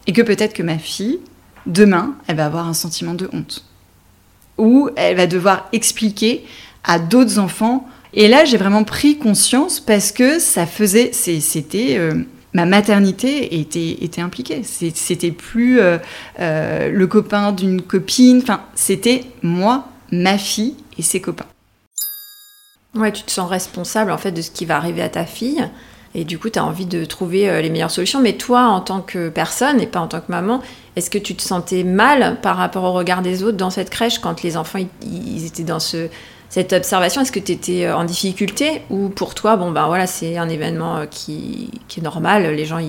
Et 0.06 0.14
que 0.14 0.22
peut-être 0.22 0.54
que 0.54 0.64
ma 0.64 0.78
fille, 0.78 1.20
demain, 1.66 2.16
elle 2.28 2.38
va 2.38 2.46
avoir 2.46 2.70
un 2.70 2.74
sentiment 2.74 3.16
de 3.16 3.30
honte. 3.34 3.66
Ou 4.58 4.90
elle 4.96 5.18
va 5.18 5.28
devoir 5.28 5.68
expliquer 5.74 6.46
à 6.86 7.00
d'autres 7.00 7.38
enfants. 7.38 7.86
Et 8.14 8.30
là, 8.30 8.46
j'ai 8.46 8.56
vraiment 8.56 8.86
pris 8.86 9.18
conscience 9.18 9.82
parce 9.82 10.14
que 10.14 10.40
ça 10.40 10.66
faisait. 10.66 11.12
C'était. 11.12 11.98
Euh, 11.98 12.24
ma 12.58 12.66
maternité 12.66 13.60
était, 13.60 13.98
était 14.02 14.20
impliquée. 14.20 14.64
C'était 14.64 15.30
plus 15.30 15.80
euh, 15.80 16.00
euh, 16.40 16.90
le 16.90 17.06
copain 17.06 17.52
d'une 17.52 17.84
copine, 17.84 18.40
enfin, 18.42 18.62
c'était 18.74 19.26
moi, 19.44 19.90
ma 20.12 20.40
fille 20.40 20.76
et 20.98 21.04
ses 21.04 21.22
copains. 21.22 21.46
Ouais, 22.96 23.12
tu 23.12 23.22
te 23.22 23.30
sens 23.30 23.48
responsable 23.48 24.10
en 24.10 24.18
fait 24.18 24.32
de 24.32 24.42
ce 24.42 24.50
qui 24.50 24.66
va 24.66 24.76
arriver 24.76 25.04
à 25.04 25.10
ta 25.10 25.26
fille. 25.26 25.70
Et 26.16 26.24
du 26.24 26.40
coup, 26.40 26.50
tu 26.50 26.58
as 26.58 26.66
envie 26.66 26.88
de 26.88 27.06
trouver 27.06 27.48
euh, 27.48 27.62
les 27.62 27.70
meilleures 27.70 27.92
solutions. 27.92 28.22
Mais 28.22 28.34
toi, 28.34 28.64
en 28.64 28.82
tant 28.82 29.02
que 29.02 29.30
personne 29.30 29.80
et 29.80 29.86
pas 29.86 30.00
en 30.00 30.08
tant 30.08 30.22
que 30.22 30.32
maman, 30.32 30.64
est-ce 30.96 31.12
que 31.12 31.20
tu 31.20 31.36
te 31.36 31.44
sentais 31.44 31.84
mal 31.84 32.40
par 32.42 32.58
rapport 32.58 32.86
au 32.86 32.94
regard 32.94 33.22
des 33.22 33.44
autres 33.44 33.58
dans 33.58 33.70
cette 33.70 33.92
crèche 33.92 34.18
quand 34.18 34.42
les 34.42 34.58
enfants 34.58 34.80
ils 35.04 35.46
étaient 35.46 35.62
dans 35.62 35.80
ce, 35.80 36.10
cette 36.50 36.74
observation, 36.74 37.22
est-ce 37.22 37.32
que 37.32 37.40
tu 37.40 37.52
étais 37.52 37.86
euh, 37.86 37.96
en 37.96 38.06
difficulté 38.06 38.82
ou 38.90 39.10
pour 39.10 39.36
toi, 39.36 39.58
bon 39.58 39.72
ben 39.72 39.88
voilà, 39.88 40.08
c'est 40.08 40.38
un 40.38 40.48
événement 40.48 40.98
euh, 40.98 41.06
qui, 41.06 41.70
est 41.98 42.02
normal, 42.02 42.54
les 42.56 42.66
gens 42.66 42.80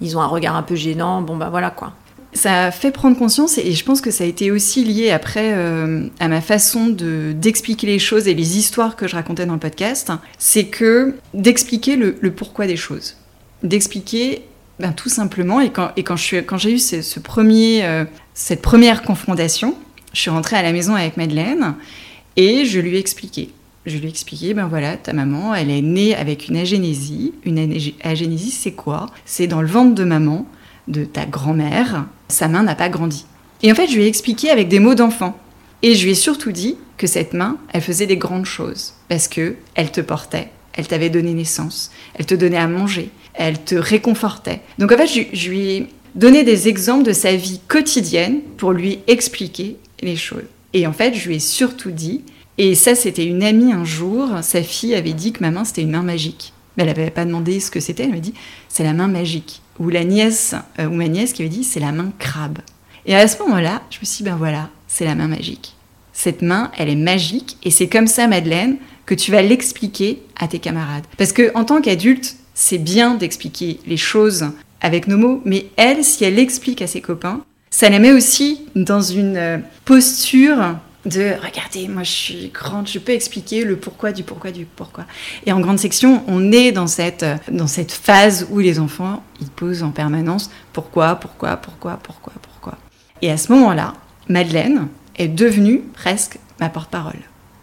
ils, 0.00 0.16
ont 0.16 0.20
un 0.20 0.26
regard 0.26 0.54
un 0.56 0.62
peu 0.62 0.74
gênant, 0.74 1.22
bon 1.22 1.36
ben 1.36 1.48
voilà 1.48 1.70
quoi. 1.70 1.92
Ça 2.34 2.64
a 2.64 2.70
fait 2.72 2.90
prendre 2.90 3.16
conscience 3.16 3.58
et 3.58 3.72
je 3.72 3.84
pense 3.84 4.00
que 4.00 4.10
ça 4.10 4.24
a 4.24 4.26
été 4.26 4.50
aussi 4.50 4.84
lié 4.84 5.12
après 5.12 5.52
euh, 5.54 6.08
à 6.18 6.26
ma 6.26 6.40
façon 6.40 6.88
de 6.88 7.32
d'expliquer 7.32 7.86
les 7.86 8.00
choses 8.00 8.26
et 8.26 8.34
les 8.34 8.58
histoires 8.58 8.96
que 8.96 9.06
je 9.06 9.14
racontais 9.14 9.46
dans 9.46 9.52
le 9.52 9.60
podcast, 9.60 10.10
c'est 10.36 10.64
que 10.64 11.14
d'expliquer 11.32 11.94
le, 11.96 12.12
pourquoi 12.32 12.66
des 12.66 12.76
choses, 12.76 13.16
d'expliquer 13.62 14.42
ben, 14.80 14.92
tout 14.92 15.08
simplement 15.08 15.60
et 15.60 15.70
quand, 15.70 15.92
et 15.96 16.02
quand 16.02 16.16
j'ai 16.16 16.72
eu 16.72 16.78
ce, 16.78 17.20
premier, 17.20 18.04
cette 18.34 18.62
première 18.62 19.02
confrontation, 19.02 19.76
je 20.12 20.20
suis 20.20 20.30
rentrée 20.30 20.56
à 20.56 20.62
la 20.62 20.72
maison 20.72 20.96
avec 20.96 21.16
Madeleine 21.16 21.76
et 22.36 22.64
je 22.64 22.80
lui 22.80 22.96
ai 22.96 22.98
expliqué. 22.98 23.50
Je 23.86 23.98
lui 23.98 24.06
ai 24.06 24.08
expliqué, 24.08 24.54
ben 24.54 24.66
voilà, 24.66 24.96
ta 24.96 25.12
maman, 25.12 25.54
elle 25.54 25.70
est 25.70 25.82
née 25.82 26.14
avec 26.14 26.48
une 26.48 26.56
agénésie. 26.56 27.34
Une 27.44 27.78
agénésie, 28.02 28.50
c'est 28.50 28.72
quoi? 28.72 29.06
C'est 29.26 29.46
dans 29.46 29.60
le 29.60 29.68
ventre 29.68 29.94
de 29.94 30.04
maman, 30.04 30.46
de 30.88 31.04
ta 31.04 31.26
grand-mère, 31.26 32.06
sa 32.28 32.48
main 32.48 32.62
n'a 32.62 32.74
pas 32.74 32.88
grandi. 32.88 33.26
Et 33.62 33.70
en 33.70 33.74
fait, 33.74 33.88
je 33.88 33.96
lui 33.96 34.04
ai 34.04 34.08
expliqué 34.08 34.50
avec 34.50 34.68
des 34.68 34.78
mots 34.78 34.94
d'enfant. 34.94 35.38
Et 35.82 35.94
je 35.94 36.04
lui 36.04 36.12
ai 36.12 36.14
surtout 36.14 36.52
dit 36.52 36.76
que 36.96 37.06
cette 37.06 37.34
main, 37.34 37.58
elle 37.72 37.82
faisait 37.82 38.06
des 38.06 38.16
grandes 38.16 38.46
choses 38.46 38.94
parce 39.08 39.28
que 39.28 39.56
elle 39.74 39.90
te 39.90 40.00
portait, 40.00 40.48
elle 40.72 40.86
t'avait 40.86 41.10
donné 41.10 41.34
naissance, 41.34 41.90
elle 42.14 42.24
te 42.24 42.34
donnait 42.34 42.56
à 42.56 42.68
manger, 42.68 43.10
elle 43.34 43.62
te 43.62 43.74
réconfortait. 43.74 44.62
Donc 44.78 44.92
en 44.92 44.96
fait, 44.96 45.06
je, 45.06 45.36
je 45.36 45.50
lui 45.50 45.70
ai 45.70 45.88
donné 46.14 46.42
des 46.42 46.68
exemples 46.68 47.04
de 47.04 47.12
sa 47.12 47.36
vie 47.36 47.60
quotidienne 47.68 48.40
pour 48.56 48.72
lui 48.72 49.00
expliquer 49.06 49.76
les 50.00 50.16
choses. 50.16 50.44
Et 50.74 50.86
en 50.86 50.92
fait, 50.92 51.14
je 51.14 51.28
lui 51.28 51.36
ai 51.36 51.40
surtout 51.40 51.92
dit, 51.92 52.22
et 52.58 52.74
ça 52.74 52.94
c'était 52.94 53.24
une 53.24 53.42
amie 53.42 53.72
un 53.72 53.84
jour, 53.84 54.28
sa 54.42 54.62
fille 54.62 54.94
avait 54.94 55.12
dit 55.12 55.32
que 55.32 55.40
ma 55.40 55.50
main 55.50 55.64
c'était 55.64 55.82
une 55.82 55.92
main 55.92 56.02
magique. 56.02 56.52
Mais 56.76 56.82
elle 56.82 56.88
n'avait 56.88 57.10
pas 57.10 57.24
demandé 57.24 57.60
ce 57.60 57.70
que 57.70 57.80
c'était, 57.80 58.02
elle 58.02 58.10
m'a 58.10 58.18
dit 58.18 58.34
c'est 58.68 58.82
la 58.82 58.92
main 58.92 59.08
magique. 59.08 59.62
Ou 59.78 59.88
la 59.88 60.04
nièce, 60.04 60.54
euh, 60.78 60.86
ou 60.86 60.94
ma 60.94 61.08
nièce 61.08 61.32
qui 61.32 61.42
avait 61.42 61.48
dit 61.48 61.64
c'est 61.64 61.80
la 61.80 61.92
main 61.92 62.12
crabe. 62.18 62.58
Et 63.06 63.14
à 63.14 63.26
ce 63.28 63.38
moment-là, 63.42 63.82
je 63.90 63.98
me 64.00 64.04
suis 64.04 64.18
dit 64.18 64.30
ben 64.30 64.36
voilà, 64.36 64.68
c'est 64.88 65.04
la 65.04 65.14
main 65.14 65.28
magique. 65.28 65.74
Cette 66.12 66.42
main, 66.42 66.70
elle 66.76 66.88
est 66.88 66.96
magique, 66.96 67.56
et 67.64 67.70
c'est 67.70 67.88
comme 67.88 68.06
ça, 68.06 68.28
Madeleine, 68.28 68.76
que 69.04 69.14
tu 69.14 69.32
vas 69.32 69.42
l'expliquer 69.42 70.22
à 70.36 70.46
tes 70.46 70.60
camarades. 70.60 71.04
Parce 71.18 71.32
que 71.32 71.50
en 71.56 71.64
tant 71.64 71.80
qu'adulte, 71.80 72.36
c'est 72.54 72.78
bien 72.78 73.14
d'expliquer 73.14 73.80
les 73.86 73.96
choses 73.96 74.46
avec 74.80 75.08
nos 75.08 75.18
mots, 75.18 75.42
mais 75.44 75.66
elle, 75.76 76.04
si 76.04 76.24
elle 76.24 76.38
explique 76.38 76.82
à 76.82 76.86
ses 76.86 77.00
copains, 77.00 77.44
ça 77.74 77.88
la 77.88 77.98
met 77.98 78.12
aussi 78.12 78.68
dans 78.76 79.00
une 79.00 79.36
euh, 79.36 79.58
posture 79.84 80.76
de 81.06 81.34
regardez, 81.44 81.88
moi 81.88 82.04
je 82.04 82.10
suis 82.10 82.48
grande, 82.54 82.86
je 82.86 83.00
peux 83.00 83.10
expliquer 83.10 83.64
le 83.64 83.74
pourquoi 83.74 84.12
du 84.12 84.22
pourquoi 84.22 84.52
du 84.52 84.64
pourquoi. 84.64 85.06
Et 85.44 85.50
en 85.50 85.58
grande 85.58 85.80
section, 85.80 86.22
on 86.28 86.52
est 86.52 86.70
dans 86.70 86.86
cette, 86.86 87.24
euh, 87.24 87.36
dans 87.50 87.66
cette 87.66 87.90
phase 87.90 88.46
où 88.48 88.60
les 88.60 88.78
enfants, 88.78 89.24
ils 89.40 89.48
posent 89.48 89.82
en 89.82 89.90
permanence 89.90 90.52
pourquoi, 90.72 91.16
pourquoi, 91.16 91.56
pourquoi, 91.56 91.98
pourquoi, 92.00 92.32
pourquoi. 92.40 92.78
Et 93.22 93.30
à 93.32 93.36
ce 93.36 93.50
moment-là, 93.50 93.94
Madeleine 94.28 94.86
est 95.16 95.26
devenue 95.26 95.80
presque 95.94 96.38
ma 96.60 96.68
porte-parole. 96.68 97.22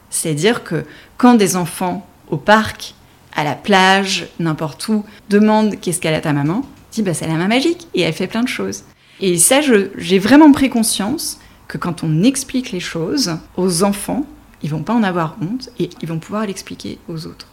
C'est-à-dire 0.10 0.66
que 0.66 0.84
quand 1.16 1.36
des 1.36 1.56
enfants 1.56 2.06
au 2.30 2.36
parc, 2.36 2.96
à 3.34 3.46
la 3.46 3.56
plage, 3.56 4.28
n'importe 4.40 4.86
où, 4.90 5.06
demandent 5.30 5.80
qu'est-ce 5.80 6.02
qu'elle 6.02 6.16
a 6.16 6.22
ta 6.22 6.34
maman, 6.34 6.66
dit 6.92 7.02
bah 7.02 7.14
c'est 7.14 7.28
la 7.28 7.36
main 7.36 7.48
magique 7.48 7.88
et 7.94 8.02
elle 8.02 8.12
fait 8.12 8.28
plein 8.28 8.44
de 8.44 8.50
choses. 8.50 8.84
Et 9.22 9.38
ça, 9.38 9.62
j'ai 9.62 10.20
vraiment 10.20 10.52
pris 10.52 10.70
conscience 10.70 11.40
que 11.68 11.78
quand 11.78 12.04
on 12.04 12.24
explique 12.24 12.72
les 12.72 12.80
choses 12.80 13.38
aux 13.56 13.84
enfants, 13.84 14.26
ils 14.64 14.70
vont 14.70 14.84
pas 14.84 14.94
en 14.94 15.04
avoir 15.04 15.38
honte 15.42 15.70
et 15.80 15.90
ils 16.02 16.08
vont 16.08 16.20
pouvoir 16.20 16.46
l'expliquer 16.46 16.98
aux 17.08 17.28
autres. 17.28 17.48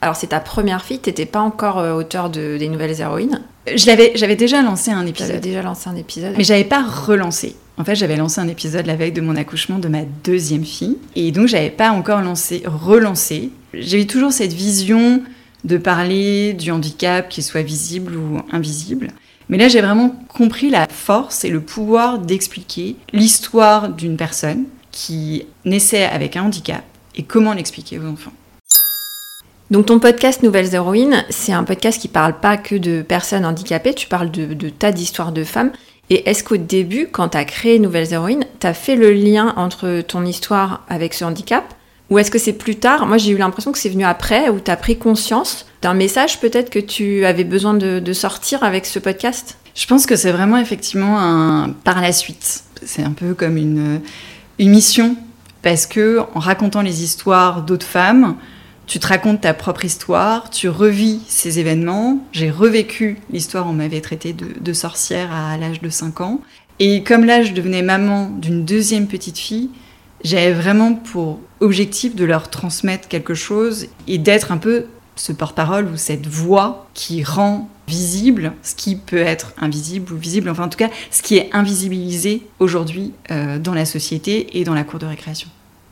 Alors 0.00 0.16
c'est 0.16 0.28
ta 0.28 0.40
première 0.40 0.82
fille, 0.82 0.98
t'étais 0.98 1.26
pas 1.26 1.40
encore 1.40 1.78
euh, 1.78 1.94
auteur 1.94 2.28
de, 2.28 2.56
des 2.58 2.68
nouvelles 2.68 3.00
héroïnes. 3.00 3.42
J'avais 3.76 4.34
déjà 4.34 4.60
lancé 4.62 4.90
un 4.90 5.06
épisode. 5.06 5.28
J'avais 5.28 5.40
déjà 5.40 5.62
lancé 5.62 5.88
un 5.88 5.94
épisode. 5.94 6.34
Mais 6.36 6.42
j'avais 6.42 6.64
pas 6.64 6.82
relancé. 6.82 7.54
En 7.78 7.84
fait, 7.84 7.94
j'avais 7.94 8.16
lancé 8.16 8.40
un 8.40 8.48
épisode 8.48 8.86
la 8.86 8.96
veille 8.96 9.12
de 9.12 9.20
mon 9.20 9.36
accouchement 9.36 9.78
de 9.78 9.88
ma 9.88 10.02
deuxième 10.24 10.64
fille, 10.64 10.98
et 11.14 11.30
donc 11.30 11.46
j'avais 11.46 11.70
pas 11.70 11.90
encore 11.90 12.20
lancé, 12.20 12.62
relancé. 12.66 13.50
J'avais 13.72 14.06
toujours 14.06 14.32
cette 14.32 14.52
vision 14.52 15.22
de 15.64 15.76
parler 15.76 16.52
du 16.52 16.72
handicap, 16.72 17.28
qu'il 17.28 17.44
soit 17.44 17.62
visible 17.62 18.16
ou 18.16 18.40
invisible. 18.50 19.08
Mais 19.52 19.58
là, 19.58 19.68
j'ai 19.68 19.82
vraiment 19.82 20.16
compris 20.28 20.70
la 20.70 20.86
force 20.88 21.44
et 21.44 21.50
le 21.50 21.60
pouvoir 21.60 22.18
d'expliquer 22.18 22.96
l'histoire 23.12 23.90
d'une 23.90 24.16
personne 24.16 24.64
qui 24.90 25.44
naissait 25.66 26.04
avec 26.04 26.38
un 26.38 26.44
handicap 26.44 26.82
et 27.16 27.22
comment 27.22 27.52
l'expliquer 27.52 27.98
aux 27.98 28.06
enfants. 28.06 28.32
Donc 29.70 29.84
ton 29.84 29.98
podcast 29.98 30.42
Nouvelles 30.42 30.74
Héroïnes, 30.74 31.26
c'est 31.28 31.52
un 31.52 31.64
podcast 31.64 32.00
qui 32.00 32.08
parle 32.08 32.40
pas 32.40 32.56
que 32.56 32.76
de 32.76 33.02
personnes 33.02 33.44
handicapées, 33.44 33.92
tu 33.92 34.06
parles 34.06 34.30
de, 34.30 34.70
tas 34.70 34.90
d'histoires 34.90 35.32
de 35.32 35.44
femmes. 35.44 35.72
Et 36.08 36.30
est-ce 36.30 36.42
qu'au 36.42 36.56
début, 36.56 37.08
quand 37.12 37.28
tu 37.28 37.36
as 37.36 37.44
créé 37.44 37.78
Nouvelles 37.78 38.14
Héroïnes, 38.14 38.46
tu 38.58 38.66
as 38.66 38.72
fait 38.72 38.96
le 38.96 39.12
lien 39.12 39.52
entre 39.58 40.00
ton 40.00 40.24
histoire 40.24 40.82
avec 40.88 41.12
ce 41.12 41.26
handicap? 41.26 41.74
Ou 42.08 42.18
est-ce 42.18 42.30
que 42.30 42.38
c'est 42.38 42.54
plus 42.54 42.76
tard? 42.76 43.04
Moi 43.04 43.18
j'ai 43.18 43.32
eu 43.32 43.36
l'impression 43.36 43.70
que 43.70 43.78
c'est 43.78 43.90
venu 43.90 44.04
après, 44.04 44.48
où 44.48 44.60
tu 44.60 44.70
as 44.70 44.76
pris 44.76 44.96
conscience 44.96 45.66
d'un 45.82 45.94
message 45.94 46.40
peut-être 46.40 46.70
que 46.70 46.78
tu 46.78 47.24
avais 47.26 47.44
besoin 47.44 47.74
de, 47.74 48.12
sortir 48.12 48.62
avec 48.64 48.86
ce 48.86 48.98
podcast? 48.98 49.58
Je 49.74 49.86
pense 49.86 50.06
que 50.06 50.16
c'est 50.16 50.32
vraiment 50.32 50.58
effectivement 50.58 51.18
un 51.18 51.70
par 51.70 52.00
la 52.00 52.12
suite. 52.12 52.64
C'est 52.84 53.02
un 53.02 53.12
peu 53.12 53.34
comme 53.34 53.56
une, 53.56 54.00
une 54.58 54.70
mission, 54.70 55.16
parce 55.62 55.86
que 55.86 56.20
en 56.34 56.40
racontant 56.40 56.82
les 56.82 57.02
histoires 57.02 57.62
d'autres 57.62 57.86
femmes, 57.86 58.36
tu 58.86 58.98
te 58.98 59.06
racontes 59.06 59.40
ta 59.40 59.54
propre 59.54 59.84
histoire, 59.84 60.50
tu 60.50 60.68
revis 60.68 61.20
ces 61.26 61.58
événements. 61.58 62.18
J'ai 62.32 62.50
revécu 62.50 63.18
l'histoire, 63.30 63.66
on 63.66 63.72
m'avait 63.72 64.00
traité 64.00 64.34
de, 64.34 64.72
sorcière 64.72 65.32
à 65.32 65.56
l'âge 65.56 65.80
de 65.80 65.88
5 65.88 66.20
ans. 66.20 66.40
Et 66.78 67.02
comme 67.02 67.24
là, 67.24 67.42
je 67.42 67.52
devenais 67.52 67.82
maman 67.82 68.28
d'une 68.28 68.64
deuxième 68.64 69.06
petite 69.06 69.38
fille, 69.38 69.70
j'avais 70.24 70.52
vraiment 70.52 70.94
pour 70.94 71.40
objectif 71.60 72.14
de 72.14 72.24
leur 72.24 72.50
transmettre 72.50 73.08
quelque 73.08 73.34
chose 73.34 73.86
et 74.08 74.18
d'être 74.18 74.52
un 74.52 74.58
peu 74.58 74.86
ce 75.16 75.32
porte-parole 75.32 75.88
ou 75.88 75.96
cette 75.96 76.26
voix 76.26 76.86
qui 76.94 77.22
rend 77.22 77.68
visible 77.88 78.52
ce 78.62 78.74
qui 78.74 78.96
peut 78.96 79.18
être 79.18 79.52
invisible 79.60 80.12
ou 80.12 80.16
visible, 80.16 80.48
enfin 80.48 80.64
en 80.64 80.68
tout 80.68 80.78
cas 80.78 80.88
ce 81.10 81.22
qui 81.22 81.36
est 81.36 81.50
invisibilisé 81.52 82.46
aujourd'hui 82.58 83.12
euh, 83.30 83.58
dans 83.58 83.74
la 83.74 83.84
société 83.84 84.58
et 84.58 84.64
dans 84.64 84.74
la 84.74 84.84
cour 84.84 84.98
de 84.98 85.06
récréation. 85.06 85.48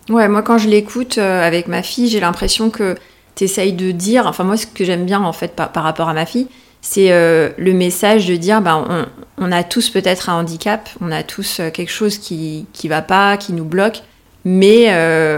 Ouais, 0.08 0.28
moi 0.28 0.42
quand 0.42 0.58
je 0.58 0.68
l'écoute 0.68 1.18
euh, 1.18 1.46
avec 1.46 1.68
ma 1.68 1.82
fille, 1.82 2.08
j'ai 2.08 2.20
l'impression 2.20 2.70
que 2.70 2.96
tu 3.34 3.44
essayes 3.44 3.72
de 3.72 3.90
dire, 3.90 4.26
enfin 4.26 4.44
moi 4.44 4.56
ce 4.56 4.66
que 4.66 4.84
j'aime 4.84 5.04
bien 5.04 5.22
en 5.22 5.32
fait 5.32 5.54
par, 5.54 5.72
rapport 5.74 6.08
à 6.08 6.14
ma 6.14 6.26
fille, 6.26 6.48
c'est 6.80 7.12
euh, 7.12 7.50
le 7.58 7.74
message 7.74 8.26
de 8.26 8.36
dire, 8.36 8.62
ben, 8.62 9.06
on, 9.36 9.52
a 9.52 9.62
tous 9.62 9.90
peut-être 9.90 10.30
un 10.30 10.40
handicap, 10.40 10.88
on 11.02 11.12
a 11.12 11.22
tous 11.22 11.60
quelque 11.74 11.92
chose 11.92 12.16
qui 12.16 12.66
qui 12.72 12.88
va 12.88 13.02
pas, 13.02 13.36
qui 13.36 13.52
nous 13.52 13.64
bloque, 13.64 14.02
mais 14.46 14.88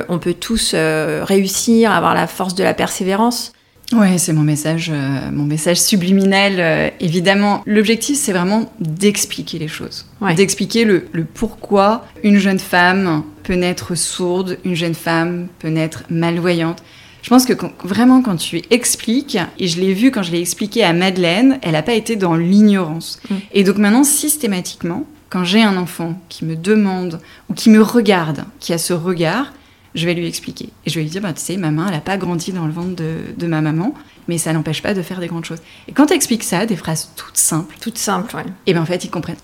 on 0.09 0.19
peut 0.19 0.35
tous 0.35 0.75
réussir, 0.75 1.91
avoir 1.91 2.15
la 2.15 2.29
force 2.29 2.55
de 2.55 2.63
la 2.63 2.75
persévérance. 2.75 3.53
Ouais, 3.93 4.17
c'est 4.19 4.33
mon 4.33 4.43
message, 4.43 4.91
euh, 4.93 5.31
mon 5.31 5.45
message 5.45 5.81
subliminal. 5.81 6.55
Euh, 6.59 6.89
évidemment, 7.01 7.63
l'objectif, 7.67 8.17
c'est 8.17 8.33
vraiment 8.33 8.73
d'expliquer 8.81 9.59
les 9.59 9.69
choses, 9.69 10.07
d'expliquer 10.37 10.85
le, 10.85 11.05
pourquoi 11.35 12.07
une 12.23 12.39
jeune 12.39 12.59
femme 12.59 13.23
peut 13.43 13.55
naître 13.55 13.95
sourde, 13.95 14.59
une 14.65 14.75
jeune 14.75 14.95
femme 14.95 15.49
peut 15.59 15.69
naître 15.69 16.05
malvoyante. 16.11 16.83
Je 17.23 17.29
pense 17.29 17.45
que 17.45 17.53
vraiment, 17.85 18.23
quand 18.23 18.37
tu 18.37 18.63
expliques, 18.71 19.39
et 19.59 19.69
je 19.69 19.81
l'ai 19.81 19.95
vu 19.95 20.11
quand 20.11 20.23
je 20.23 20.33
l'ai 20.33 20.41
expliqué 20.41 20.83
à 20.83 20.93
Madeleine, 20.93 21.59
elle 21.63 21.73
n'a 21.73 21.83
pas 21.83 21.95
été 21.95 22.17
dans 22.17 22.35
l'ignorance. 22.35 23.21
Mm. 23.31 23.35
Et 23.53 23.65
donc 23.65 23.79
maintenant, 23.79 24.05
systématiquement, 24.05 25.07
quand 25.31 25.45
j'ai 25.45 25.63
un 25.63 25.77
enfant 25.77 26.21
qui 26.29 26.45
me 26.45 26.57
demande 26.57 27.21
ou 27.49 27.55
qui 27.55 27.71
me 27.71 27.81
regarde, 27.81 28.45
qui 28.59 28.73
a 28.73 28.79
ce 28.79 28.93
regard, 28.93 29.53
je 29.95 30.07
vais 30.07 30.15
lui 30.15 30.27
expliquer. 30.27 30.71
Et 30.87 30.91
je 30.91 30.97
vais 30.97 31.03
lui 31.03 31.11
dire, 31.11 31.23
bah, 31.23 31.33
tu 31.33 31.41
sais, 31.41 31.57
ma 31.57 31.71
main, 31.71 31.87
elle 31.87 31.95
n'a 31.95 32.01
pas 32.01 32.17
grandi 32.17 32.53
dans 32.53 32.67
le 32.67 32.73
ventre 32.73 32.97
de, 32.97 33.47
ma 33.47 33.61
maman, 33.61 33.95
mais 34.29 34.39
ça 34.39 34.53
n'empêche 34.53 34.83
pas 34.83 34.95
de 34.95 35.03
faire 35.03 35.21
des 35.21 35.27
grandes 35.27 35.45
choses. 35.45 35.61
Et 35.89 35.93
quand 35.93 36.07
tu 36.07 36.15
expliques 36.15 36.45
ça, 36.45 36.67
des 36.67 36.77
phrases 36.77 37.11
toutes 37.17 37.37
simples. 37.37 37.77
Toutes 37.81 37.99
simples, 37.99 38.35
ouais. 38.37 38.45
Et 38.67 38.73
bien 38.73 38.83
en 38.83 38.87
fait, 38.87 39.05
ils 39.05 39.11
comprennent. 39.11 39.37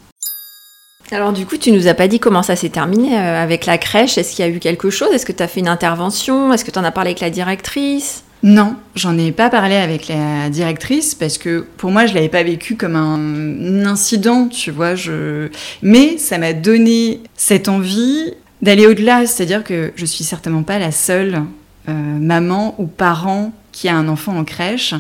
Alors 1.11 1.33
du 1.33 1.47
coup, 1.47 1.57
tu 1.57 1.73
nous 1.73 1.87
as 1.87 1.95
pas 1.95 2.07
dit 2.07 2.21
comment 2.21 2.43
ça 2.43 2.55
s'est 2.55 2.69
terminé 2.69 3.19
euh, 3.19 3.43
avec 3.43 3.64
la 3.64 3.78
crèche. 3.78 4.19
Est-ce 4.19 4.37
qu'il 4.37 4.45
y 4.45 4.49
a 4.49 4.50
eu 4.50 4.59
quelque 4.59 4.90
chose? 4.90 5.09
Est-ce 5.12 5.25
que 5.25 5.33
tu 5.33 5.43
as 5.43 5.49
fait 5.49 5.61
une 5.61 5.69
intervention? 5.69 6.52
Est-ce 6.52 6.64
que 6.64 6.71
tu 6.71 6.78
en 6.78 6.85
as 6.85 6.90
parlé 6.90 7.11
avec 7.11 7.21
la 7.21 7.31
directrice? 7.31 8.25
Non, 8.43 8.76
j'en 8.95 9.19
ai 9.19 9.33
pas 9.33 9.50
parlé 9.50 9.75
avec 9.75 10.07
la 10.07 10.49
directrice 10.49 11.14
parce 11.14 11.38
que 11.38 11.67
pour 11.76 11.90
moi 11.90 12.07
je 12.07 12.14
l'avais 12.14 12.28
pas 12.28 12.45
vécu 12.45 12.76
comme 12.76 12.95
un 12.95 13.85
incident, 13.85 14.49
tu 14.49 14.71
vois. 14.71 14.95
Je... 14.95 15.49
Mais 15.83 16.19
ça 16.19 16.38
m'a 16.38 16.52
donné 16.52 17.21
cette 17.35 17.69
envie 17.69 18.35
d'aller 18.62 18.86
au-delà, 18.86 19.26
c'est-à-dire 19.26 19.64
que 19.64 19.92
je 19.96 20.04
suis 20.04 20.24
certainement 20.24 20.62
pas 20.62 20.78
la 20.78 20.92
seule 20.92 21.44
euh, 21.88 21.92
maman 21.92 22.74
ou 22.78 22.86
parent 22.86 23.52
qui 23.72 23.88
a 23.88 23.96
un 23.96 24.08
enfant 24.08 24.36
en 24.36 24.44
crèche, 24.44 24.94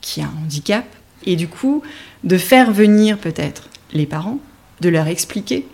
qui 0.00 0.20
a 0.20 0.24
un 0.24 0.44
handicap, 0.44 0.84
et 1.24 1.36
du 1.36 1.48
coup, 1.48 1.82
de 2.24 2.36
faire 2.38 2.72
venir 2.72 3.18
peut-être 3.18 3.68
les 3.92 4.06
parents, 4.06 4.38
de 4.80 4.88
leur 4.88 5.06
expliquer, 5.06 5.66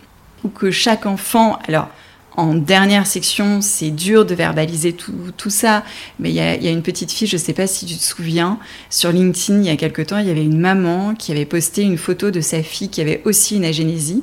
ou 0.45 0.49
que 0.49 0.71
chaque 0.71 1.07
enfant, 1.07 1.59
alors 1.67 1.89
en 2.35 2.55
dernière 2.55 3.07
section, 3.07 3.61
c'est 3.61 3.91
dur 3.91 4.25
de 4.25 4.35
verbaliser 4.35 4.95
tout, 4.95 5.13
tout 5.37 5.51
ça, 5.51 5.85
mais 6.19 6.31
il 6.31 6.35
y, 6.35 6.37
y 6.37 6.69
a, 6.69 6.71
une 6.71 6.83
petite 6.83 7.13
fille, 7.13 7.27
je 7.27 7.37
ne 7.37 7.41
sais 7.41 7.53
pas 7.53 7.67
si 7.67 7.85
tu 7.85 7.95
te 7.95 8.03
souviens, 8.03 8.59
sur 8.89 9.13
LinkedIn, 9.13 9.61
il 9.61 9.67
y 9.67 9.71
a 9.71 9.77
quelque 9.77 10.03
temps, 10.03 10.19
il 10.19 10.27
y 10.27 10.31
avait 10.31 10.45
une 10.45 10.59
maman 10.59 11.15
qui 11.15 11.33
avait 11.33 11.45
posté 11.45 11.83
une 11.83 11.99
photo 11.99 12.31
de 12.31 12.41
sa 12.41 12.63
fille 12.63 12.89
qui 12.89 13.01
avait 13.01 13.21
aussi 13.25 13.57
une 13.57 13.65
agénésie 13.65 14.23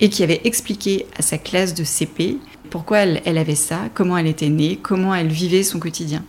et 0.00 0.08
qui 0.08 0.22
avait 0.22 0.40
expliqué 0.44 1.06
à 1.16 1.22
sa 1.22 1.38
classe 1.38 1.74
de 1.74 1.84
CP 1.84 2.38
pourquoi 2.70 2.98
elle, 2.98 3.38
avait 3.38 3.56
ça, 3.56 3.80
comment 3.94 4.16
elle 4.16 4.28
était 4.28 4.48
née, 4.48 4.78
comment 4.80 5.14
elle 5.14 5.28
vivait 5.28 5.62
son 5.62 5.78
quotidien. 5.78 6.22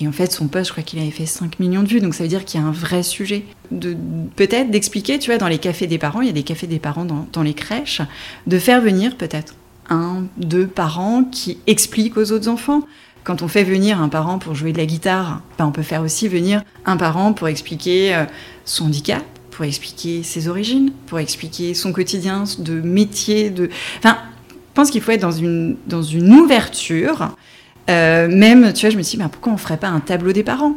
Et 0.00 0.08
en 0.08 0.12
fait, 0.12 0.32
son 0.32 0.48
poste, 0.48 0.66
je 0.66 0.72
crois 0.72 0.82
qu'il 0.82 0.98
avait 0.98 1.10
fait 1.10 1.26
5 1.26 1.58
millions 1.58 1.82
de 1.82 1.88
vues, 1.88 2.00
donc 2.00 2.14
ça 2.14 2.22
veut 2.22 2.28
dire 2.28 2.44
qu'il 2.44 2.60
y 2.60 2.62
a 2.62 2.66
un 2.66 2.72
vrai 2.72 3.02
sujet. 3.02 3.44
De, 3.70 3.96
peut-être 4.36 4.70
d'expliquer, 4.70 5.18
tu 5.18 5.30
vois, 5.30 5.38
dans 5.38 5.48
les 5.48 5.58
cafés 5.58 5.86
des 5.86 5.98
parents, 5.98 6.20
il 6.20 6.26
y 6.26 6.30
a 6.30 6.34
des 6.34 6.42
cafés 6.42 6.66
des 6.66 6.78
parents 6.78 7.04
dans, 7.04 7.42
les 7.42 7.54
crèches, 7.54 8.02
de 8.46 8.58
faire 8.58 8.80
venir 8.80 9.16
peut-être 9.16 9.54
un, 9.88 10.24
deux 10.36 10.66
parents 10.66 11.24
qui 11.24 11.58
expliquent 11.66 12.16
aux 12.16 12.32
autres 12.32 12.48
enfants. 12.48 12.82
Quand 13.24 13.42
on 13.42 13.48
fait 13.48 13.64
venir 13.64 14.00
un 14.00 14.08
parent 14.08 14.38
pour 14.38 14.54
jouer 14.54 14.72
de 14.72 14.78
la 14.78 14.86
guitare, 14.86 15.42
ben 15.58 15.66
on 15.66 15.72
peut 15.72 15.82
faire 15.82 16.02
aussi 16.02 16.28
venir 16.28 16.62
un 16.84 16.96
parent 16.96 17.32
pour 17.32 17.48
expliquer 17.48 18.14
euh, 18.14 18.24
son 18.64 18.86
handicap, 18.86 19.24
pour 19.56 19.64
expliquer 19.64 20.22
ses 20.22 20.48
origines, 20.48 20.92
pour 21.06 21.18
expliquer 21.18 21.72
son 21.72 21.90
quotidien 21.90 22.44
de 22.58 22.82
métier, 22.82 23.48
de... 23.48 23.70
Enfin, 23.96 24.18
je 24.50 24.54
pense 24.74 24.90
qu'il 24.90 25.00
faut 25.00 25.12
être 25.12 25.22
dans 25.22 25.32
une, 25.32 25.76
dans 25.86 26.02
une 26.02 26.30
ouverture. 26.30 27.34
Euh, 27.88 28.28
même, 28.28 28.74
tu 28.74 28.82
vois, 28.82 28.90
je 28.90 28.98
me 28.98 29.02
suis 29.02 29.16
dit, 29.16 29.22
bah, 29.22 29.30
pourquoi 29.32 29.54
on 29.54 29.56
ferait 29.56 29.78
pas 29.78 29.88
un 29.88 30.00
tableau 30.00 30.32
des 30.32 30.42
parents? 30.42 30.74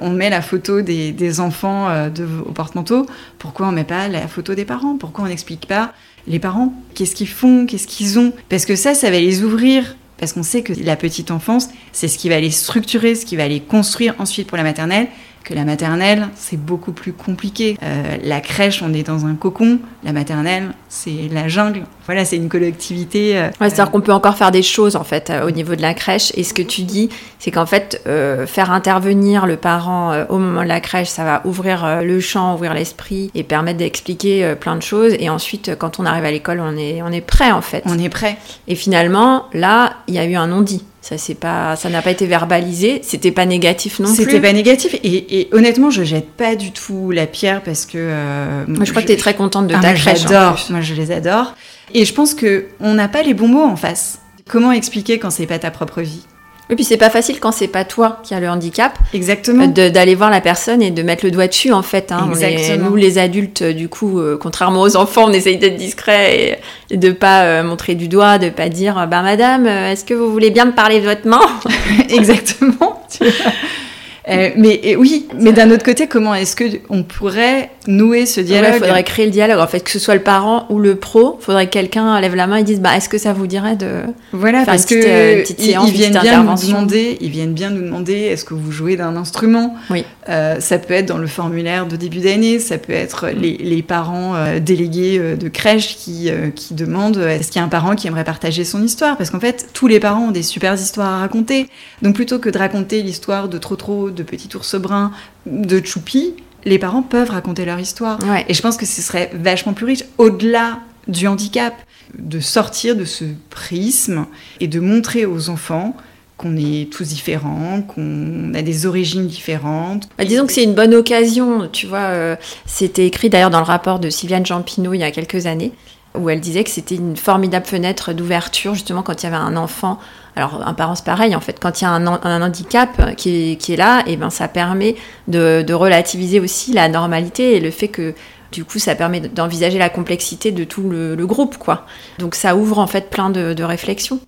On 0.00 0.08
met 0.08 0.30
la 0.30 0.40
photo 0.40 0.80
des, 0.80 1.40
enfants 1.40 1.90
euh, 1.90 2.08
au 2.46 2.52
porte-manteau, 2.52 3.04
pourquoi 3.38 3.68
on 3.68 3.72
met 3.72 3.84
pas 3.84 4.08
la 4.08 4.26
photo 4.26 4.54
des 4.54 4.64
parents? 4.64 4.96
Pourquoi 4.96 5.26
on 5.26 5.28
n'explique 5.28 5.66
pas 5.68 5.92
les 6.26 6.38
parents? 6.38 6.72
Qu'est-ce 6.94 7.14
qu'ils 7.14 7.28
font? 7.28 7.66
Qu'est-ce 7.66 7.86
qu'ils 7.86 8.18
ont? 8.18 8.32
Parce 8.48 8.64
que 8.64 8.74
ça, 8.74 8.94
ça 8.94 9.10
va 9.10 9.20
les 9.20 9.44
ouvrir. 9.44 9.96
Parce 10.16 10.32
qu'on 10.32 10.44
sait 10.44 10.62
que 10.62 10.72
la 10.82 10.96
petite 10.96 11.30
enfance, 11.30 11.68
c'est 11.92 12.08
ce 12.08 12.16
qui 12.16 12.30
va 12.30 12.40
les 12.40 12.50
structurer, 12.50 13.16
ce 13.16 13.26
qui 13.26 13.36
va 13.36 13.48
les 13.48 13.60
construire 13.60 14.14
ensuite 14.18 14.46
pour 14.46 14.56
la 14.56 14.62
maternelle 14.62 15.08
que 15.44 15.54
la 15.54 15.64
maternelle, 15.64 16.28
c'est 16.34 16.56
beaucoup 16.56 16.92
plus 16.92 17.12
compliqué. 17.12 17.76
Euh, 17.82 18.16
la 18.22 18.40
crèche, 18.40 18.82
on 18.82 18.92
est 18.94 19.02
dans 19.02 19.26
un 19.26 19.34
cocon. 19.34 19.78
La 20.02 20.12
maternelle, 20.12 20.72
c'est 20.88 21.28
la 21.30 21.48
jungle. 21.48 21.84
Voilà, 22.06 22.24
c'est 22.24 22.36
une 22.36 22.48
collectivité. 22.48 23.38
Euh, 23.38 23.48
c'est-à-dire 23.58 23.90
qu'on 23.90 24.00
peut 24.00 24.12
encore 24.12 24.36
faire 24.36 24.50
des 24.50 24.62
choses, 24.62 24.96
en 24.96 25.04
fait, 25.04 25.30
euh, 25.30 25.46
au 25.46 25.50
niveau 25.50 25.74
de 25.74 25.82
la 25.82 25.94
crèche. 25.94 26.32
Et 26.36 26.44
ce 26.44 26.54
que 26.54 26.62
tu 26.62 26.82
dis, 26.82 27.08
c'est 27.38 27.50
qu'en 27.50 27.66
fait, 27.66 28.02
faire 28.46 28.70
intervenir 28.70 29.46
le 29.46 29.56
parent 29.56 30.24
au 30.28 30.38
moment 30.38 30.62
de 30.62 30.68
la 30.68 30.80
crèche, 30.80 31.08
ça 31.08 31.24
va 31.24 31.42
ouvrir 31.44 32.02
le 32.02 32.20
champ, 32.20 32.54
ouvrir 32.54 32.72
l'esprit 32.72 33.30
et 33.34 33.42
permettre 33.42 33.78
d'expliquer 33.78 34.54
plein 34.58 34.76
de 34.76 34.82
choses. 34.82 35.14
Et 35.18 35.28
ensuite, 35.28 35.76
quand 35.78 36.00
on 36.00 36.06
arrive 36.06 36.24
à 36.24 36.30
l'école, 36.30 36.60
on 36.60 36.76
est, 36.76 37.02
on 37.02 37.12
est 37.12 37.20
prêt, 37.20 37.52
en 37.52 37.60
fait. 37.60 37.82
On 37.86 37.98
est 37.98 38.08
prêt. 38.08 38.38
Et 38.66 38.74
finalement, 38.74 39.46
là, 39.52 39.94
il 40.08 40.14
y 40.14 40.18
a 40.18 40.24
eu 40.24 40.36
un 40.36 40.46
non-dit. 40.46 40.84
Ça 41.04 41.18
c'est 41.18 41.34
pas, 41.34 41.76
ça 41.76 41.90
n'a 41.90 42.00
pas 42.00 42.12
été 42.12 42.24
verbalisé. 42.24 43.00
C'était 43.02 43.30
pas 43.30 43.44
négatif 43.44 43.98
non 43.98 44.06
plus. 44.06 44.24
C'était 44.24 44.40
pas 44.40 44.54
négatif. 44.54 44.96
Et, 45.04 45.50
honnêtement, 45.52 45.90
je 45.90 46.02
jette 46.02 46.30
pas 46.30 46.56
du 46.56 46.72
tout 46.72 47.10
la 47.10 47.26
pierre 47.26 47.62
parce 47.62 47.84
que. 47.84 47.98
Euh, 47.98 48.64
moi, 48.66 48.86
je 48.86 48.90
crois 48.90 49.02
que 49.02 49.08
tu 49.08 49.12
es 49.12 49.18
très 49.18 49.34
contente 49.34 49.66
de 49.66 49.74
ah, 49.74 49.80
ta 49.80 49.92
crèche. 49.92 50.22
J'adore. 50.22 50.58
Moi, 50.70 50.80
je 50.80 50.94
les 50.94 51.10
adore. 51.10 51.52
Et 51.92 52.04
je 52.04 52.14
pense 52.14 52.34
que 52.34 52.66
on 52.80 52.94
n'a 52.94 53.08
pas 53.08 53.22
les 53.22 53.34
bons 53.34 53.48
mots 53.48 53.64
en 53.64 53.76
face. 53.76 54.20
Comment 54.48 54.72
expliquer 54.72 55.18
quand 55.18 55.30
c'est 55.30 55.46
pas 55.46 55.58
ta 55.58 55.70
propre 55.70 56.00
vie? 56.00 56.26
Et 56.70 56.76
puis 56.76 56.84
c'est 56.84 56.96
pas 56.96 57.10
facile 57.10 57.40
quand 57.40 57.52
c'est 57.52 57.68
pas 57.68 57.84
toi 57.84 58.20
qui 58.22 58.34
as 58.34 58.40
le 58.40 58.48
handicap. 58.48 58.98
Exactement. 59.12 59.66
D'aller 59.66 60.14
voir 60.14 60.30
la 60.30 60.40
personne 60.40 60.80
et 60.80 60.90
de 60.90 61.02
mettre 61.02 61.24
le 61.24 61.30
doigt 61.30 61.46
dessus 61.46 61.72
en 61.72 61.82
fait. 61.82 62.10
Hein. 62.10 62.30
Exactement. 62.30 62.90
nous 62.90 62.96
les 62.96 63.18
adultes, 63.18 63.62
du 63.62 63.88
coup, 63.88 64.18
euh, 64.18 64.38
contrairement 64.40 64.80
aux 64.80 64.96
enfants, 64.96 65.26
on 65.26 65.32
essaye 65.32 65.58
d'être 65.58 65.76
discret 65.76 66.58
et, 66.90 66.96
de 66.96 67.12
pas 67.12 67.44
euh, 67.44 67.62
montrer 67.62 67.94
du 67.94 68.08
doigt, 68.08 68.38
de 68.38 68.48
pas 68.48 68.70
dire, 68.70 68.94
bah 69.10 69.20
madame, 69.20 69.66
euh, 69.66 69.92
est-ce 69.92 70.06
que 70.06 70.14
vous 70.14 70.32
voulez 70.32 70.50
bien 70.50 70.64
me 70.64 70.72
parler 70.72 71.00
de 71.00 71.06
votre 71.06 71.28
main? 71.28 71.42
Exactement. 72.08 73.02
Euh, 74.28 74.50
mais 74.56 74.96
oui, 74.96 75.26
mais 75.38 75.52
d'un 75.52 75.70
autre 75.70 75.84
côté, 75.84 76.06
comment 76.06 76.34
est-ce 76.34 76.56
que 76.56 76.64
on 76.88 77.02
pourrait 77.02 77.70
nouer 77.86 78.24
ce 78.24 78.40
dialogue 78.40 78.72
Il 78.76 78.80
faudrait 78.80 79.04
créer 79.04 79.26
le 79.26 79.30
dialogue. 79.30 79.58
En 79.58 79.66
fait, 79.66 79.80
que 79.80 79.90
ce 79.90 79.98
soit 79.98 80.14
le 80.14 80.22
parent 80.22 80.66
ou 80.70 80.78
le 80.78 80.96
pro, 80.96 81.36
il 81.40 81.44
faudrait 81.44 81.66
que 81.66 81.72
quelqu'un 81.72 82.18
lève 82.20 82.34
la 82.34 82.46
main 82.46 82.56
et 82.56 82.64
dise 82.64 82.80
bah 82.80 82.96
est-ce 82.96 83.10
que 83.10 83.18
ça 83.18 83.34
vous 83.34 83.46
dirait 83.46 83.76
de 83.76 84.02
voilà 84.32 84.64
parce 84.64 84.86
que 84.86 84.94
euh, 84.94 85.44
ils, 85.58 85.92
viennent 85.92 86.18
bien 86.18 86.42
nous 86.42 86.54
demander, 86.54 87.18
ils 87.20 87.30
viennent 87.30 87.52
bien 87.52 87.70
nous 87.70 87.82
demander 87.82 88.14
est-ce 88.14 88.46
que 88.46 88.54
vous 88.54 88.72
jouez 88.72 88.96
d'un 88.96 89.14
instrument? 89.16 89.74
Oui. 89.90 90.04
Euh, 90.30 90.58
ça 90.58 90.78
peut 90.78 90.94
être 90.94 91.06
dans 91.06 91.18
le 91.18 91.26
formulaire 91.26 91.86
de 91.86 91.96
début 91.96 92.20
d'année, 92.20 92.58
ça 92.58 92.78
peut 92.78 92.94
être 92.94 93.28
les, 93.28 93.58
les 93.58 93.82
parents 93.82 94.34
délégués 94.58 95.18
de 95.18 95.48
crèche 95.48 95.96
qui 95.96 96.30
qui 96.54 96.72
demandent 96.72 97.18
est-ce 97.18 97.50
qu'il 97.50 97.60
y 97.60 97.62
a 97.62 97.66
un 97.66 97.68
parent 97.68 97.94
qui 97.94 98.06
aimerait 98.06 98.24
partager 98.24 98.64
son 98.64 98.82
histoire? 98.82 99.18
Parce 99.18 99.28
qu'en 99.28 99.40
fait 99.40 99.68
tous 99.74 99.86
les 99.86 100.00
parents 100.00 100.28
ont 100.28 100.30
des 100.30 100.42
super 100.42 100.74
histoires 100.74 101.12
à 101.12 101.18
raconter. 101.18 101.68
Donc 102.00 102.14
plutôt 102.14 102.38
que 102.38 102.48
de 102.48 102.56
raconter 102.56 103.02
l'histoire 103.02 103.48
de 103.48 103.58
trop 103.58 103.76
trop 103.76 104.10
de 104.14 104.22
Petit 104.22 104.54
Ours 104.56 104.74
Brun, 104.76 105.12
de 105.46 105.84
Choupi, 105.84 106.34
les 106.64 106.78
parents 106.78 107.02
peuvent 107.02 107.30
raconter 107.30 107.64
leur 107.64 107.78
histoire. 107.78 108.18
Et 108.48 108.54
je 108.54 108.62
pense 108.62 108.76
que 108.76 108.86
ce 108.86 109.02
serait 109.02 109.30
vachement 109.34 109.74
plus 109.74 109.86
riche, 109.86 110.04
au-delà 110.18 110.80
du 111.08 111.26
handicap, 111.26 111.74
de 112.18 112.40
sortir 112.40 112.96
de 112.96 113.04
ce 113.04 113.24
prisme 113.50 114.26
et 114.60 114.68
de 114.68 114.80
montrer 114.80 115.26
aux 115.26 115.50
enfants 115.50 115.96
qu'on 116.36 116.56
est 116.56 116.90
tous 116.92 117.08
différents, 117.08 117.82
qu'on 117.82 118.54
a 118.54 118.62
des 118.62 118.86
origines 118.86 119.26
différentes. 119.26 120.08
Bah, 120.18 120.24
disons 120.24 120.46
que 120.46 120.52
c'est 120.52 120.64
une 120.64 120.74
bonne 120.74 120.94
occasion, 120.94 121.68
tu 121.72 121.86
vois. 121.86 121.98
Euh, 121.98 122.36
c'était 122.66 123.06
écrit 123.06 123.30
d'ailleurs 123.30 123.50
dans 123.50 123.60
le 123.60 123.64
rapport 123.64 124.00
de 124.00 124.10
Sylviane 124.10 124.44
Jampino 124.44 124.94
il 124.94 124.98
y 124.98 125.04
a 125.04 125.10
quelques 125.12 125.46
années, 125.46 125.72
où 126.16 126.30
elle 126.30 126.40
disait 126.40 126.64
que 126.64 126.70
c'était 126.70 126.94
une 126.94 127.16
formidable 127.16 127.66
fenêtre 127.66 128.12
d'ouverture, 128.12 128.74
justement, 128.74 129.02
quand 129.02 129.22
il 129.22 129.24
y 129.24 129.26
avait 129.26 129.36
un 129.36 129.56
enfant 129.56 129.98
alors 130.36 130.66
un 130.66 130.74
parent 130.74 130.94
c'est 130.94 131.04
pareil 131.04 131.34
en 131.36 131.40
fait, 131.40 131.60
quand 131.60 131.80
il 131.80 131.84
y 131.84 131.86
a 131.86 131.90
un, 131.90 132.42
handicap 132.42 133.14
qui 133.16 133.52
est, 133.52 133.76
là, 133.76 134.02
et 134.06 134.12
eh 134.12 134.16
ben 134.16 134.30
ça 134.30 134.48
permet 134.48 134.96
de, 135.28 135.72
relativiser 135.72 136.40
aussi 136.40 136.72
la 136.72 136.88
normalité 136.88 137.56
et 137.56 137.60
le 137.60 137.70
fait 137.70 137.88
que 137.88 138.14
du 138.52 138.64
coup 138.64 138.78
ça 138.78 138.94
permet 138.94 139.20
d'envisager 139.20 139.78
la 139.78 139.88
complexité 139.88 140.52
de 140.52 140.64
tout 140.64 140.88
le, 140.88 141.26
groupe 141.26 141.56
quoi. 141.58 141.86
Donc 142.18 142.34
ça 142.34 142.56
ouvre 142.56 142.78
en 142.78 142.86
fait 142.86 143.10
plein 143.10 143.30
de, 143.30 143.62
réflexions. 143.62 144.20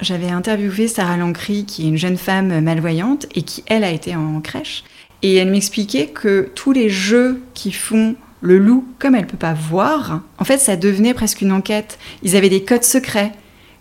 J'avais 0.00 0.30
interviewé 0.30 0.86
Sarah 0.86 1.16
Lancry, 1.16 1.64
qui 1.64 1.84
est 1.84 1.88
une 1.88 1.96
jeune 1.96 2.18
femme 2.18 2.60
malvoyante 2.60 3.26
et 3.34 3.42
qui, 3.42 3.64
elle, 3.66 3.82
a 3.82 3.90
été 3.90 4.14
en 4.14 4.40
crèche. 4.40 4.84
Et 5.22 5.34
elle 5.34 5.50
m'expliquait 5.50 6.06
que 6.06 6.52
tous 6.54 6.70
les 6.70 6.88
jeux 6.88 7.42
qui 7.54 7.72
font 7.72 8.14
le 8.40 8.58
loup, 8.58 8.86
comme 8.98 9.14
elle 9.14 9.26
peut 9.26 9.36
pas 9.36 9.54
voir, 9.54 10.22
en 10.38 10.44
fait, 10.44 10.58
ça 10.58 10.76
devenait 10.76 11.14
presque 11.14 11.40
une 11.40 11.52
enquête. 11.52 11.98
Ils 12.22 12.36
avaient 12.36 12.48
des 12.48 12.62
codes 12.62 12.84
secrets 12.84 13.32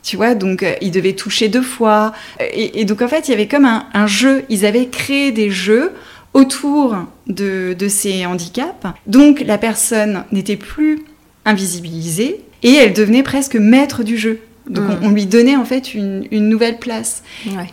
tu 0.04 0.16
vois, 0.16 0.36
donc 0.36 0.64
euh, 0.64 0.74
ils 0.82 0.92
devaient 0.92 1.16
toucher 1.16 1.50
deux 1.50 1.62
fois. 1.62 2.14
Et, 2.54 2.86
donc 2.86 3.02
en 3.02 3.10
fait, 3.10 3.28
il 3.28 3.32
y 3.32 3.34
avait 3.34 3.48
comme 3.48 3.66
un, 3.66 4.08
jeu, 4.08 4.46
ils 4.48 4.66
avaient 4.66 4.88
créé 4.88 5.34
des 5.34 5.50
jeux 5.50 5.92
autour 6.34 6.96
de, 7.28 7.76
ces 7.90 8.26
handicaps. 8.26 8.86
Donc 9.06 9.44
la 9.46 9.58
personne 9.58 10.24
n'était 10.32 10.56
plus 10.56 11.00
invisibilisée 11.44 12.42
et 12.64 12.74
elle 12.74 12.94
devenait 12.94 13.24
presque 13.24 13.56
maître 13.56 14.04
du 14.04 14.18
jeu. 14.18 14.40
Donc 14.70 14.86
on, 15.02 15.10
hmm. 15.10 15.14
lui 15.14 15.26
donnait 15.26 15.56
en 15.58 15.66
fait 15.66 15.94
une, 15.94 16.28
nouvelle 16.32 16.78
place. 16.78 17.24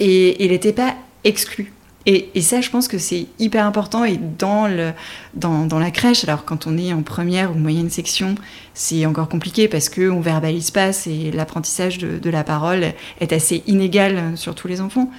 Et, 0.00 0.28
et 0.28 0.44
elle 0.44 0.50
n'était 0.50 0.72
pas 0.72 0.94
exclue. 1.22 1.72
Et, 2.06 2.42
ça, 2.42 2.60
je 2.60 2.68
pense 2.68 2.86
que 2.86 2.98
c'est 2.98 3.26
hyper 3.38 3.64
important. 3.64 4.04
Et 4.04 4.18
dans, 4.18 4.66
le, 4.66 4.92
dans, 5.32 5.64
dans, 5.64 5.78
la 5.78 5.90
crèche, 5.90 6.24
alors 6.24 6.44
quand 6.44 6.66
on 6.66 6.76
est 6.76 6.92
en 6.92 7.02
première 7.02 7.52
ou 7.52 7.54
moyenne 7.54 7.88
section, 7.88 8.34
c'est 8.74 9.06
encore 9.06 9.28
compliqué 9.28 9.68
parce 9.68 9.88
qu'on 9.88 10.18
ne 10.18 10.22
verbalise 10.22 10.70
pas 10.70 10.90
et 11.06 11.30
l'apprentissage 11.32 11.96
de, 11.98 12.18
de, 12.18 12.30
la 12.30 12.44
parole 12.44 12.92
est 13.20 13.32
assez 13.32 13.62
inégal 13.66 14.32
sur 14.36 14.54
tous 14.54 14.68
les 14.68 14.82
enfants. 14.82 15.10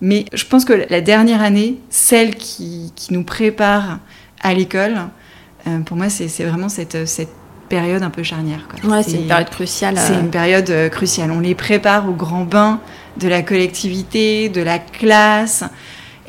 Mais 0.00 0.24
je 0.32 0.44
pense 0.44 0.64
que 0.64 0.86
la 0.90 1.00
dernière 1.00 1.42
année, 1.42 1.76
celle 1.90 2.34
qui, 2.34 2.92
qui 2.96 3.12
nous 3.12 3.22
prépare 3.22 4.00
à 4.42 4.52
l'école, 4.52 4.96
euh, 5.66 5.78
pour 5.80 5.96
moi, 5.96 6.08
c'est 6.08 6.44
vraiment 6.44 6.68
cette, 6.68 7.06
cette 7.06 7.30
période 7.68 8.02
un 8.02 8.10
peu 8.10 8.22
charnière. 8.22 8.66
Ouais, 8.84 9.02
c'est 9.02 9.16
une 9.16 9.26
période 9.26 9.50
cruciale. 9.50 9.96
C'est 9.98 10.14
une 10.14 10.30
période 10.30 10.70
euh, 10.70 10.88
cruciale. 10.88 11.30
On 11.30 11.40
les 11.40 11.54
prépare 11.54 12.08
au 12.08 12.12
grand 12.12 12.44
bain 12.44 12.80
de 13.16 13.28
la 13.28 13.42
collectivité, 13.42 14.48
de 14.48 14.60
la 14.60 14.78
classe. 14.78 15.64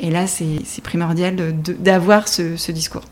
Et 0.00 0.10
là, 0.10 0.26
c'est 0.26 0.82
primordial 0.82 1.36
d'avoir 1.62 2.28
ce, 2.28 2.70
discours. 2.70 3.02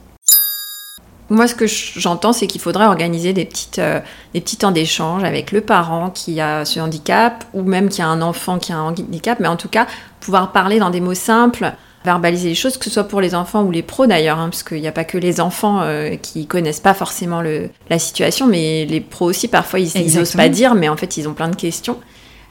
Moi, 1.29 1.49
ce 1.49 1.55
que 1.57 1.67
j'entends, 1.67 2.33
c'est 2.33 2.47
qu'il 2.47 2.61
faudrait 2.61 2.87
organiser 2.87 3.33
des, 3.33 3.45
petites, 3.45 3.81
euh, 3.81 3.99
des 4.33 4.41
petits 4.41 4.59
temps 4.59 4.71
d'échange 4.71 5.25
avec 5.25 5.51
le 5.51 5.61
parent 5.61 6.11
qui 6.11 6.41
a 6.41 6.65
ce 6.65 6.79
handicap, 6.79 7.45
ou 7.53 7.63
même 7.63 7.89
qui 7.89 8.01
a 8.01 8.07
un 8.07 8.23
enfant 8.23 8.61
qui 8.61 8.73
a 8.73 8.77
un 8.77 8.91
handicap, 8.91 9.41
mais 9.41 9.49
en 9.49 9.57
tout 9.57 9.69
cas, 9.69 9.89
pouvoir 10.21 10.53
parler 10.53 10.79
dans 10.79 10.91
des 10.91 11.01
mots 11.01 11.15
simples, 11.15 11.73
verbaliser 12.05 12.51
les 12.51 12.55
choses, 12.55 12.79
que 12.79 12.85
ce 12.85 12.91
soit 12.91 13.09
pour 13.09 13.21
les 13.21 13.35
enfants 13.35 13.65
ou 13.65 13.73
les 13.73 13.83
pros 13.83 14.07
d'ailleurs, 14.07 14.39
hein, 14.39 14.51
parce 14.51 14.63
qu'il 14.63 14.81
n'y 14.81 14.87
a 14.87 14.93
pas 14.93 15.03
que 15.03 15.19
les 15.19 15.41
enfants 15.41 15.81
euh, 15.83 16.15
qui 16.15 16.47
connaissent 16.47 16.81
pas 16.81 16.95
forcément 16.95 17.43
le, 17.43 17.71
la 17.91 17.99
situation, 17.99 18.47
mais 18.47 18.85
les 18.85 19.01
pros 19.01 19.27
aussi, 19.27 19.49
parfois, 19.49 19.81
ils 19.81 20.15
n'osent 20.15 20.37
pas 20.37 20.49
dire, 20.49 20.77
mais 20.77 20.89
en 20.89 20.97
fait, 20.97 21.17
ils 21.17 21.29
ont 21.29 21.35
plein 21.35 21.49
de 21.49 21.57
questions. 21.57 21.99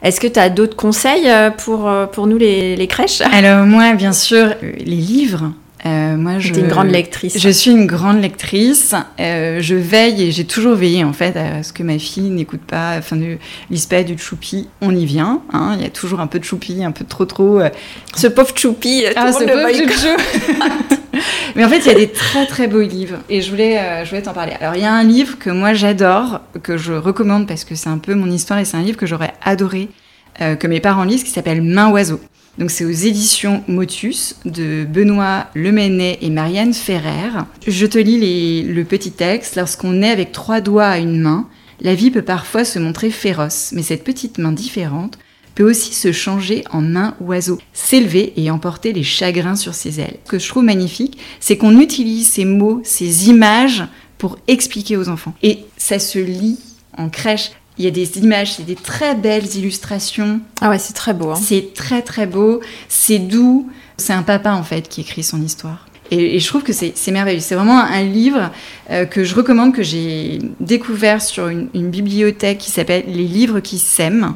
Est-ce 0.02 0.20
que 0.20 0.28
tu 0.28 0.40
as 0.40 0.50
d'autres 0.50 0.76
conseils 0.76 1.28
euh, 1.30 1.50
pour, 1.50 1.88
euh, 1.88 2.06
pour 2.06 2.28
nous, 2.28 2.38
les, 2.38 2.88
crèches? 2.88 3.22
Alors 3.22 3.66
moi, 3.66 3.94
bien 3.94 4.14
sûr, 4.14 4.54
les 4.62 4.84
livres. 4.84 5.52
Euh, 5.86 6.18
moi, 6.18 6.40
je, 6.40 6.54
une 6.54 6.68
grande 6.68 6.90
lectrice. 6.90 7.38
Je 7.38 7.50
suis 7.50 7.72
une 7.72 7.86
grande 7.86 8.22
lectrice. 8.22 8.96
je 9.20 9.76
veille 9.76 10.24
et 10.24 10.32
j'ai 10.32 10.46
toujours 10.46 10.76
veillé 10.76 11.04
en 11.04 11.14
fait 11.14 11.36
à 11.38 11.64
ce 11.64 11.72
que 11.74 11.84
ma 11.84 12.00
fille 12.00 12.30
n'écoute 12.30 12.62
pas, 12.66 12.96
enfin, 12.98 13.18
Lisbeth, 13.70 14.08
du 14.08 14.18
Choupi. 14.18 14.68
On 14.82 14.96
y 14.96 15.06
vient. 15.06 15.42
Hein. 15.54 15.76
Il 15.78 15.84
y 15.84 15.88
a 15.88 15.90
toujours 15.90 16.22
un 16.22 16.28
peu 16.28 16.40
de 16.40 16.44
Choupi, 16.44 16.84
un 16.84 16.92
peu 16.92 17.04
de 17.04 17.10
trop 17.10 17.26
trop. 17.26 17.60
Ce 18.16 18.28
pauvre 18.28 18.54
Choupi, 18.56 19.04
ah, 19.16 19.32
ce 19.32 19.44
pauvre 19.44 20.96
Mais 21.56 21.64
en 21.64 21.70
fait, 21.70 21.80
il 21.80 21.88
y 21.88 21.92
a 21.92 21.96
des 21.96 22.10
très 22.10 22.46
très 22.46 22.68
beaux 22.68 22.82
livres 22.82 23.18
et 23.30 23.42
je 23.42 23.50
voulais, 23.50 23.80
euh, 23.80 24.04
je 24.04 24.10
voulais 24.10 24.22
t'en 24.22 24.34
parler. 24.34 24.54
Alors, 24.60 24.76
il 24.76 24.82
y 24.82 24.86
a 24.86 24.94
un 24.94 25.04
livre 25.04 25.38
que 25.40 25.50
moi 25.50 25.74
j'adore, 25.74 26.42
que 26.64 26.78
je 26.78 26.94
recommande 26.94 27.48
parce 27.48 27.64
que 27.64 27.76
c'est 27.76 27.90
un 27.90 27.98
peu 27.98 28.16
mon 28.16 28.30
histoire 28.30 28.60
et 28.60 28.66
c'est 28.66 28.78
un 28.78 28.82
livre 28.82 28.98
que 28.98 29.06
j'aurais 29.06 29.34
adoré 29.44 29.90
euh, 30.42 30.56
que 30.56 30.68
mes 30.68 30.80
parents 30.80 31.04
lisent 31.04 31.24
qui 31.24 31.32
s'appelle 31.32 31.62
Main 31.62 31.90
oiseau. 31.92 32.20
Donc 32.58 32.72
c'est 32.72 32.86
aux 32.86 32.90
éditions 32.90 33.64
Motus 33.68 34.36
de 34.46 34.86
Benoît 34.86 35.48
Lemenet 35.56 36.20
et 36.22 36.30
Marianne 36.30 36.74
Ferrer. 36.74 37.44
Je 37.68 37.86
te 37.86 37.98
lis 37.98 38.64
le 38.64 38.84
petit 38.86 39.12
texte. 39.12 39.56
Lorsqu'on 39.58 40.02
est 40.02 40.10
avec 40.10 40.32
trois 40.32 40.62
doigts 40.62 40.88
à 40.88 40.98
une 40.98 41.20
main, 41.20 41.50
la 41.82 41.96
vie 41.96 42.12
peut 42.12 42.22
parfois 42.22 42.64
se 42.64 42.80
montrer 42.80 43.10
féroce, 43.10 43.72
mais 43.74 43.84
cette 43.84 44.06
petite 44.06 44.38
main 44.38 44.54
différente 44.54 45.18
peut 45.56 45.70
aussi 45.70 45.94
se 45.94 46.12
changer 46.12 46.64
en 46.72 46.82
main 46.82 47.16
oiseau, 47.22 47.60
s'élever 47.74 48.34
et 48.36 48.52
emporter 48.52 48.94
les 48.94 49.04
chagrins 49.04 49.56
sur 49.56 49.74
ses 49.74 50.00
ailes. 50.00 50.18
Ce 50.26 50.32
que 50.32 50.40
je 50.40 50.48
trouve 50.48 50.64
magnifique, 50.64 51.18
c'est 51.40 51.58
qu'on 51.58 51.80
utilise 51.80 52.30
ces 52.30 52.46
mots, 52.46 52.82
ces 52.84 53.30
images 53.30 53.84
pour 54.18 54.38
expliquer 54.48 54.98
aux 54.98 55.10
enfants. 55.10 55.34
Et 55.44 55.60
ça 55.78 56.00
se 56.00 56.20
lit 56.20 56.60
en 56.98 57.10
crèche. 57.10 57.52
Il 57.78 57.86
y 57.86 57.88
a 57.88 57.92
des 57.92 58.20
images, 58.20 58.54
c'est 58.54 58.66
des 58.66 58.76
très 58.76 59.16
belles 59.16 59.56
illustrations. 59.56 60.40
Ah 60.62 60.70
ouais, 60.70 60.80
c'est 60.80 60.94
très 60.94 61.14
beau. 61.14 61.32
Hein. 61.32 61.40
C'est 61.42 61.74
très 61.74 62.02
très 62.02 62.26
beau, 62.26 62.62
c'est 62.88 63.20
doux. 63.20 63.70
C'est 63.98 64.14
un 64.14 64.24
papa 64.24 64.54
en 64.54 64.64
fait 64.64 64.88
qui 64.88 65.02
écrit 65.02 65.24
son 65.24 65.42
histoire. 65.42 65.86
Et, 66.12 66.40
je 66.40 66.48
trouve 66.48 66.64
que 66.64 66.74
c'est 66.74 67.12
merveilleux. 67.12 67.40
C'est 67.40 67.56
vraiment 67.56 67.80
un 67.80 68.04
livre 68.04 68.52
euh, 68.92 69.06
que 69.06 69.24
je 69.24 69.36
recommande, 69.36 69.74
que 69.74 69.84
j'ai 69.84 70.40
découvert 70.60 71.22
sur 71.22 71.48
une, 71.48 71.90
bibliothèque 71.90 72.60
qui 72.60 72.72
s'appelle 72.72 73.06
Les 73.08 73.26
livres 73.26 73.60
qui 73.60 73.80
s'aiment. 73.80 74.36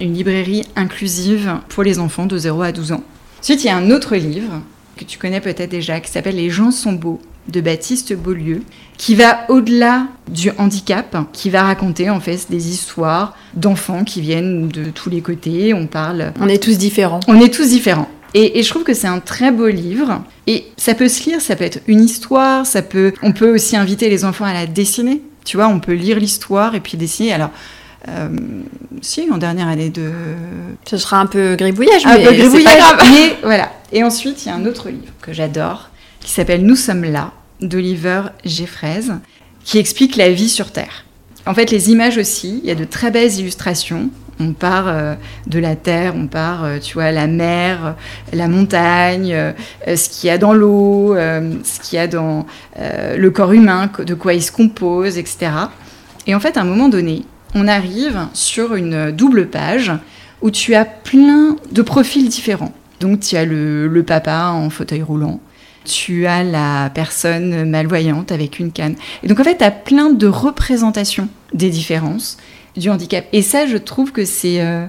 Une 0.00 0.14
librairie 0.14 0.64
inclusive 0.76 1.58
pour 1.68 1.82
les 1.82 1.98
enfants 1.98 2.26
de 2.26 2.38
0 2.38 2.62
à 2.62 2.72
12 2.72 2.92
ans. 2.92 3.04
Ensuite, 3.40 3.62
il 3.64 3.66
y 3.66 3.70
a 3.70 3.76
un 3.76 3.90
autre 3.90 4.16
livre 4.16 4.62
que 4.96 5.04
tu 5.04 5.18
connais 5.18 5.40
peut-être 5.40 5.70
déjà, 5.70 6.00
qui 6.00 6.10
s'appelle 6.10 6.36
Les 6.36 6.50
gens 6.50 6.70
sont 6.70 6.92
beaux 6.92 7.20
de 7.48 7.60
Baptiste 7.60 8.14
Beaulieu, 8.14 8.62
qui 8.96 9.14
va 9.14 9.46
au-delà 9.48 10.06
du 10.28 10.50
handicap, 10.58 11.16
qui 11.32 11.50
va 11.50 11.62
raconter 11.62 12.10
en 12.10 12.20
fait 12.20 12.46
des 12.50 12.70
histoires 12.70 13.34
d'enfants 13.54 14.04
qui 14.04 14.20
viennent 14.20 14.68
de 14.68 14.90
tous 14.90 15.08
les 15.08 15.20
côtés. 15.20 15.72
On 15.74 15.86
parle. 15.86 16.32
On 16.40 16.48
est 16.48 16.62
tous 16.62 16.78
différents. 16.78 17.20
On 17.28 17.40
est 17.40 17.52
tous 17.52 17.68
différents. 17.68 18.08
Et, 18.34 18.62
je 18.62 18.68
trouve 18.68 18.84
que 18.84 18.94
c'est 18.94 19.06
un 19.06 19.20
très 19.20 19.50
beau 19.50 19.68
livre. 19.68 20.22
Et 20.46 20.66
ça 20.76 20.94
peut 20.94 21.08
se 21.08 21.24
lire, 21.24 21.40
ça 21.40 21.56
peut 21.56 21.64
être 21.64 21.80
une 21.86 22.02
histoire, 22.02 22.66
ça 22.66 22.82
peut. 22.82 23.12
On 23.22 23.32
peut 23.32 23.54
aussi 23.54 23.76
inviter 23.76 24.10
les 24.10 24.24
enfants 24.24 24.44
à 24.44 24.52
la 24.52 24.66
dessiner. 24.66 25.22
Tu 25.44 25.56
vois, 25.56 25.68
on 25.68 25.80
peut 25.80 25.94
lire 25.94 26.18
l'histoire 26.18 26.74
et 26.74 26.80
puis 26.80 26.96
dessiner. 26.96 27.32
Alors. 27.32 27.50
Euh, 28.06 28.28
si, 29.02 29.28
en 29.30 29.38
dernière 29.38 29.66
année 29.66 29.90
de. 29.90 30.12
Ce 30.88 30.96
sera 30.96 31.18
un 31.18 31.26
peu 31.26 31.56
gribouillage, 31.56 32.06
un 32.06 32.16
mais 32.16 32.24
peu 32.24 32.32
gribouillage, 32.32 32.82
mais 33.10 33.36
voilà. 33.42 33.72
Et 33.92 34.04
ensuite, 34.04 34.44
il 34.44 34.48
y 34.48 34.52
a 34.52 34.54
un 34.54 34.64
autre 34.66 34.88
livre 34.88 35.12
que 35.20 35.32
j'adore, 35.32 35.90
qui 36.20 36.30
s'appelle 36.30 36.64
Nous 36.64 36.76
sommes 36.76 37.04
là, 37.04 37.32
d'Oliver 37.60 38.22
Jeffreys, 38.44 39.10
qui 39.64 39.78
explique 39.78 40.16
la 40.16 40.30
vie 40.30 40.48
sur 40.48 40.72
Terre. 40.72 41.04
En 41.48 41.54
fait, 41.54 41.70
les 41.70 41.90
images 41.90 42.18
aussi, 42.18 42.60
il 42.62 42.68
y 42.68 42.70
a 42.70 42.74
de 42.74 42.84
très 42.84 43.10
belles 43.10 43.32
illustrations. 43.38 44.10
On 44.38 44.52
part 44.52 44.86
euh, 44.86 45.14
de 45.46 45.58
la 45.58 45.76
terre, 45.76 46.14
on 46.14 46.26
part, 46.26 46.62
euh, 46.62 46.78
tu 46.78 46.92
vois, 46.92 47.10
la 47.10 47.26
mer, 47.26 47.96
la 48.34 48.48
montagne, 48.48 49.32
euh, 49.32 49.52
ce 49.96 50.10
qu'il 50.10 50.28
y 50.28 50.30
a 50.30 50.36
dans 50.36 50.52
l'eau, 50.52 51.16
ce 51.16 51.80
qu'il 51.80 51.96
y 51.96 52.00
a 52.00 52.06
dans 52.06 52.46
le 52.76 53.28
corps 53.30 53.52
humain, 53.52 53.90
de 53.98 54.14
quoi 54.14 54.34
il 54.34 54.42
se 54.42 54.52
compose, 54.52 55.16
etc. 55.16 55.50
Et 56.26 56.34
en 56.34 56.40
fait, 56.40 56.58
à 56.58 56.60
un 56.60 56.64
moment 56.64 56.90
donné, 56.90 57.24
on 57.54 57.66
arrive 57.66 58.26
sur 58.34 58.74
une 58.74 59.10
double 59.10 59.48
page 59.48 59.90
où 60.42 60.50
tu 60.50 60.74
as 60.74 60.84
plein 60.84 61.56
de 61.72 61.82
profils 61.82 62.28
différents. 62.28 62.74
Donc, 63.00 63.20
tu 63.20 63.36
as 63.36 63.46
le 63.46 64.02
papa 64.06 64.50
en 64.52 64.68
fauteuil 64.68 65.02
roulant, 65.02 65.40
tu 65.88 66.26
as 66.26 66.44
la 66.44 66.90
personne 66.90 67.68
malvoyante 67.68 68.30
avec 68.30 68.58
une 68.58 68.70
canne. 68.70 68.94
Et 69.22 69.28
donc 69.28 69.40
en 69.40 69.44
fait, 69.44 69.58
tu 69.58 69.64
as 69.64 69.70
plein 69.70 70.10
de 70.10 70.26
représentations 70.26 71.28
des 71.54 71.70
différences 71.70 72.36
du 72.76 72.90
handicap. 72.90 73.26
Et 73.32 73.42
ça, 73.42 73.66
je 73.66 73.76
trouve 73.76 74.12
que 74.12 74.24
c'est 74.24 74.60
euh, 74.60 74.86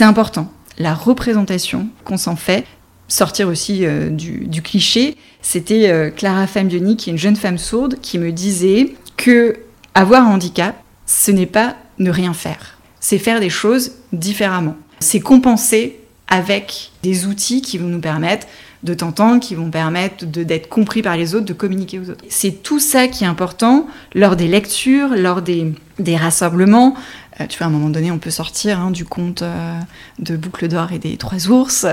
important. 0.00 0.52
La 0.78 0.94
représentation 0.94 1.88
qu'on 2.04 2.16
s'en 2.16 2.36
fait, 2.36 2.64
sortir 3.08 3.48
aussi 3.48 3.84
euh, 3.84 4.08
du, 4.10 4.62
cliché. 4.62 5.16
C'était 5.40 5.90
euh, 5.90 6.10
Clara 6.10 6.46
Fabioni, 6.46 6.96
qui 6.96 7.10
est 7.10 7.12
une 7.12 7.18
jeune 7.18 7.36
femme 7.36 7.58
sourde, 7.58 7.96
qui 8.00 8.18
me 8.18 8.32
disait 8.32 8.94
que 9.16 9.56
avoir 9.94 10.26
un 10.26 10.34
handicap, 10.34 10.76
ce 11.06 11.30
n'est 11.30 11.46
pas 11.46 11.76
ne 11.98 12.10
rien 12.10 12.32
faire. 12.32 12.78
C'est 13.00 13.18
faire 13.18 13.40
des 13.40 13.50
choses 13.50 13.92
différemment. 14.12 14.76
C'est 15.00 15.20
compenser 15.20 15.98
avec 16.28 16.92
des 17.02 17.26
outils 17.26 17.60
qui 17.60 17.76
vont 17.76 17.88
nous 17.88 18.00
permettre 18.00 18.46
de 18.82 18.94
t'entendre, 18.94 19.40
qui 19.40 19.54
vont 19.54 19.70
permettre 19.70 20.24
d'être 20.26 20.68
compris 20.68 21.02
par 21.02 21.16
les 21.16 21.34
autres, 21.34 21.46
de 21.46 21.52
communiquer 21.52 21.98
aux 21.98 22.10
autres. 22.10 22.24
C'est 22.28 22.62
tout 22.62 22.80
ça 22.80 23.06
qui 23.06 23.24
est 23.24 23.26
important 23.26 23.86
lors 24.14 24.34
des 24.36 24.48
lectures, 24.48 25.10
lors 25.16 25.40
des, 25.42 25.74
rassemblements. 26.16 26.94
Euh, 27.40 27.46
tu 27.46 27.58
vois, 27.58 27.66
à 27.66 27.70
un 27.70 27.72
moment 27.72 27.90
donné, 27.90 28.10
on 28.10 28.18
peut 28.18 28.30
sortir 28.30 28.80
hein, 28.80 28.90
du 28.90 29.04
conte 29.04 29.42
euh, 29.42 29.78
de 30.18 30.36
Boucle 30.36 30.68
d'Or 30.68 30.92
et 30.92 30.98
des 30.98 31.16
Trois 31.16 31.48
Ours. 31.48 31.86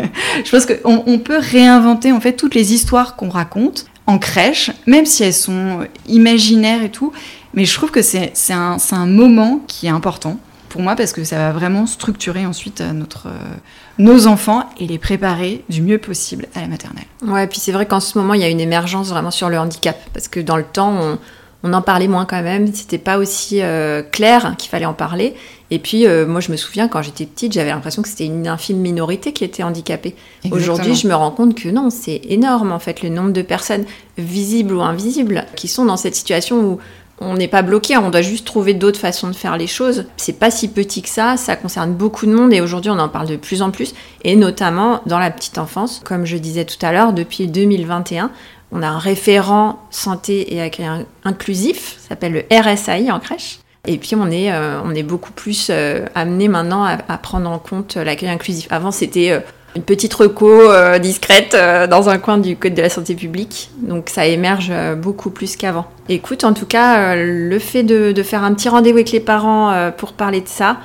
Je 0.44 0.50
pense 0.50 0.66
qu'on 0.66 1.04
on 1.06 1.18
peut 1.18 1.38
réinventer 1.38 2.12
en 2.12 2.20
fait 2.20 2.32
toutes 2.32 2.54
les 2.54 2.72
histoires 2.72 3.14
qu'on 3.14 3.28
raconte 3.28 3.86
en 4.06 4.18
crèche, 4.18 4.72
même 4.86 5.06
si 5.06 5.22
elles 5.22 5.32
sont 5.32 5.86
imaginaires 6.08 6.82
et 6.82 6.90
tout. 6.90 7.12
Mais 7.54 7.66
je 7.66 7.74
trouve 7.74 7.90
que 7.90 8.02
c'est 8.02 8.32
un 8.52 9.06
moment 9.06 9.60
qui 9.68 9.86
est 9.86 9.90
important 9.90 10.40
pour 10.72 10.80
moi 10.80 10.96
parce 10.96 11.12
que 11.12 11.22
ça 11.22 11.36
va 11.36 11.52
vraiment 11.52 11.86
structurer 11.86 12.46
ensuite 12.46 12.80
euh, 12.80 12.92
notre, 12.92 13.26
euh, 13.26 13.56
nos 13.98 14.26
enfants 14.26 14.64
et 14.80 14.86
les 14.86 14.98
préparer 14.98 15.62
du 15.68 15.82
mieux 15.82 15.98
possible 15.98 16.48
à 16.54 16.62
la 16.62 16.66
maternelle. 16.66 17.04
Ouais, 17.22 17.46
puis 17.46 17.60
c'est 17.60 17.72
vrai 17.72 17.84
qu'en 17.84 18.00
ce 18.00 18.16
moment, 18.16 18.32
il 18.32 18.40
y 18.40 18.44
a 18.44 18.48
une 18.48 18.60
émergence 18.60 19.10
vraiment 19.10 19.30
sur 19.30 19.50
le 19.50 19.58
handicap 19.58 19.96
parce 20.14 20.28
que 20.28 20.40
dans 20.40 20.56
le 20.56 20.64
temps, 20.64 20.94
on, 20.98 21.18
on 21.62 21.74
en 21.74 21.82
parlait 21.82 22.08
moins 22.08 22.24
quand 22.24 22.42
même, 22.42 22.72
c'était 22.72 22.96
pas 22.96 23.18
aussi 23.18 23.60
euh, 23.60 24.02
clair 24.02 24.54
qu'il 24.56 24.70
fallait 24.70 24.86
en 24.86 24.94
parler. 24.94 25.34
Et 25.70 25.78
puis, 25.78 26.06
moi, 26.26 26.40
je 26.40 26.52
me 26.52 26.58
souviens, 26.58 26.86
quand 26.86 27.00
j'étais 27.00 27.24
petite, 27.24 27.54
j'avais 27.54 27.70
l'impression 27.70 28.02
que 28.02 28.08
c'était 28.08 28.26
une 28.26 28.46
infime 28.46 28.76
minorité 28.76 29.32
qui 29.32 29.42
était 29.42 29.62
handicapée. 29.62 30.14
Aujourd'hui, 30.50 30.94
je 30.94 31.08
me 31.08 31.14
rends 31.14 31.30
compte 31.30 31.54
que 31.54 31.70
non, 31.70 31.88
c'est 31.88 32.20
énorme, 32.28 32.72
en 32.72 32.78
fait, 32.78 33.02
le 33.02 33.08
nombre 33.08 33.32
de 33.32 33.40
personnes 33.40 33.86
visibles 34.18 34.74
ou 34.74 34.82
invisibles 34.82 35.46
qui 35.56 35.68
sont 35.68 35.86
dans 35.86 35.96
cette 35.96 36.14
situation 36.14 36.60
où 36.62 36.78
on 37.24 37.34
n'est 37.34 37.48
pas 37.48 37.62
bloqué, 37.62 37.96
on 37.96 38.10
doit 38.10 38.22
juste 38.22 38.46
trouver 38.46 38.74
d'autres 38.74 38.98
façons 38.98 39.28
de 39.28 39.34
faire 39.34 39.56
les 39.56 39.66
choses. 39.66 40.06
C'est 40.16 40.38
pas 40.38 40.50
si 40.50 40.68
petit 40.68 41.02
que 41.02 41.08
ça, 41.08 41.36
ça 41.36 41.56
concerne 41.56 41.92
beaucoup 41.92 42.26
de 42.26 42.32
monde 42.32 42.52
et 42.52 42.60
aujourd'hui 42.60 42.90
on 42.90 42.98
en 42.98 43.08
parle 43.08 43.28
de 43.28 43.36
plus 43.36 43.62
en 43.62 43.70
plus 43.70 43.94
et 44.24 44.36
notamment 44.36 45.00
dans 45.06 45.18
la 45.18 45.30
petite 45.30 45.58
enfance. 45.58 46.00
Comme 46.04 46.26
je 46.26 46.36
disais 46.36 46.64
tout 46.64 46.84
à 46.84 46.92
l'heure, 46.92 47.12
depuis 47.12 47.46
2021, 47.46 48.30
on 48.72 48.82
a 48.82 48.88
un 48.88 48.98
référent 48.98 49.78
santé 49.90 50.54
et 50.54 50.62
accueil 50.62 50.88
inclusif, 51.24 51.98
ça 52.00 52.10
s'appelle 52.10 52.32
le 52.32 52.44
RSAI 52.50 53.10
en 53.10 53.20
crèche. 53.20 53.58
Et 53.86 53.98
puis 53.98 54.14
on 54.14 54.30
est, 54.30 54.52
euh, 54.52 54.80
on 54.84 54.94
est 54.94 55.02
beaucoup 55.02 55.32
plus 55.32 55.68
euh, 55.70 56.06
amené 56.14 56.48
maintenant 56.48 56.84
à, 56.84 57.18
prendre 57.18 57.50
en 57.50 57.58
compte 57.58 57.96
l'accueil 57.96 58.30
inclusif. 58.30 58.68
Avant 58.70 58.92
c'était 58.92 59.30
euh, 59.30 59.40
une 59.74 59.82
petite 59.82 60.12
reco 60.14 60.48
euh, 60.48 60.98
discrète 60.98 61.54
euh, 61.54 61.86
dans 61.86 62.08
un 62.08 62.18
coin 62.18 62.38
du 62.38 62.56
code 62.56 62.74
de 62.74 62.82
la 62.82 62.90
santé 62.90 63.14
publique. 63.14 63.70
Donc 63.78 64.10
ça 64.10 64.26
émerge 64.26 64.68
euh, 64.70 64.94
beaucoup 64.94 65.30
plus 65.30 65.56
qu'avant. 65.56 65.86
Écoute, 66.08 66.44
en 66.44 66.52
tout 66.52 66.66
cas, 66.66 67.14
le 67.16 67.58
fait 67.58 67.82
de, 67.82 68.22
faire 68.22 68.44
un 68.44 68.52
petit 68.54 68.68
rendez-vous 68.68 68.98
avec 68.98 69.12
les 69.12 69.20
parents 69.20 69.90
pour 69.96 70.12
parler 70.12 70.40
de 70.40 70.48
ça, 70.48 70.78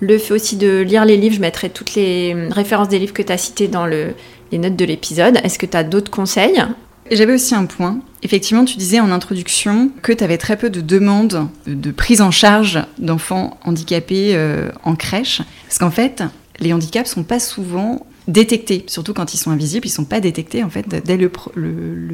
le 0.00 0.16
fait 0.16 0.32
aussi 0.32 0.56
de 0.56 0.80
lire 0.80 1.04
les 1.04 1.16
livres, 1.16 1.34
je 1.34 1.40
mettrai 1.40 1.70
toutes 1.70 1.94
les 1.94 2.34
références 2.50 2.88
des 2.88 2.98
livres 2.98 3.12
que 3.12 3.22
tu 3.22 3.32
as 3.32 3.38
cités 3.38 3.68
dans 3.68 3.86
les 3.86 4.14
notes 4.52 4.76
de 4.76 4.84
l'épisode. 4.84 5.38
Est-ce 5.42 5.58
que 5.58 5.66
tu 5.66 5.76
as 5.76 5.84
d'autres 5.84 6.10
conseils? 6.10 6.62
J'avais 7.10 7.34
aussi 7.34 7.54
un 7.54 7.66
point. 7.66 7.98
Effectivement, 8.22 8.64
tu 8.64 8.76
disais 8.76 9.00
en 9.00 9.10
introduction 9.10 9.90
que 10.02 10.12
tu 10.12 10.24
avais 10.24 10.38
très 10.38 10.56
peu 10.56 10.70
de 10.70 10.80
demandes 10.80 11.48
de 11.66 11.90
prise 11.90 12.20
en 12.20 12.30
charge 12.30 12.80
d'enfants 12.98 13.58
handicapés 13.64 14.38
en 14.84 14.94
crèche. 14.94 15.42
Parce 15.66 15.78
qu'en 15.78 15.90
fait, 15.90 16.22
les 16.60 16.72
handicaps 16.72 17.10
sont 17.10 17.24
pas 17.24 17.40
souvent 17.40 18.06
détectés, 18.30 18.84
surtout 18.86 19.12
quand 19.12 19.34
ils 19.34 19.38
sont 19.38 19.50
invisibles, 19.50 19.86
ils 19.86 19.90
sont 19.90 20.04
pas 20.04 20.20
détectés 20.20 20.62
en 20.62 20.70
fait 20.70 20.88
dès 20.88 21.16
le, 21.16 21.30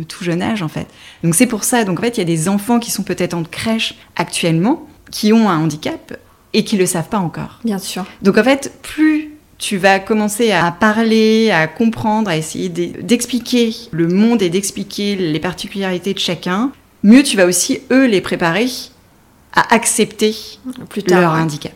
tout 0.04 0.24
jeune 0.24 0.42
âge 0.42 0.62
en 0.62 0.68
fait. 0.68 0.86
Donc 1.22 1.34
c'est 1.34 1.46
pour 1.46 1.64
ça. 1.64 1.84
Donc 1.84 1.98
en 2.00 2.02
fait, 2.02 2.16
il 2.16 2.20
y 2.20 2.22
a 2.22 2.24
des 2.24 2.48
enfants 2.48 2.78
qui 2.78 2.90
sont 2.90 3.02
peut-être 3.02 3.34
en 3.34 3.44
crèche 3.44 3.94
actuellement 4.16 4.86
qui 5.10 5.32
ont 5.32 5.48
un 5.48 5.58
handicap 5.58 6.18
et 6.52 6.64
qui 6.64 6.76
le 6.76 6.86
savent 6.86 7.08
pas 7.08 7.18
encore. 7.18 7.60
Bien 7.64 7.78
sûr. 7.78 8.04
Donc 8.22 8.38
en 8.38 8.44
fait, 8.44 8.72
plus 8.82 9.30
tu 9.58 9.76
vas 9.78 9.98
commencer 9.98 10.52
à 10.52 10.70
parler, 10.70 11.50
à 11.50 11.66
comprendre, 11.66 12.30
à 12.30 12.36
essayer 12.36 12.68
d'expliquer 12.68 13.74
le 13.90 14.08
monde 14.08 14.42
et 14.42 14.50
d'expliquer 14.50 15.16
les 15.16 15.40
particularités 15.40 16.12
de 16.12 16.18
chacun, 16.18 16.72
mieux 17.02 17.22
tu 17.22 17.36
vas 17.36 17.46
aussi 17.46 17.80
eux 17.90 18.06
les 18.06 18.20
préparer 18.20 18.66
à 19.54 19.74
accepter 19.74 20.34
Plus 20.90 21.02
tard, 21.02 21.20
leur 21.20 21.32
handicap. 21.32 21.72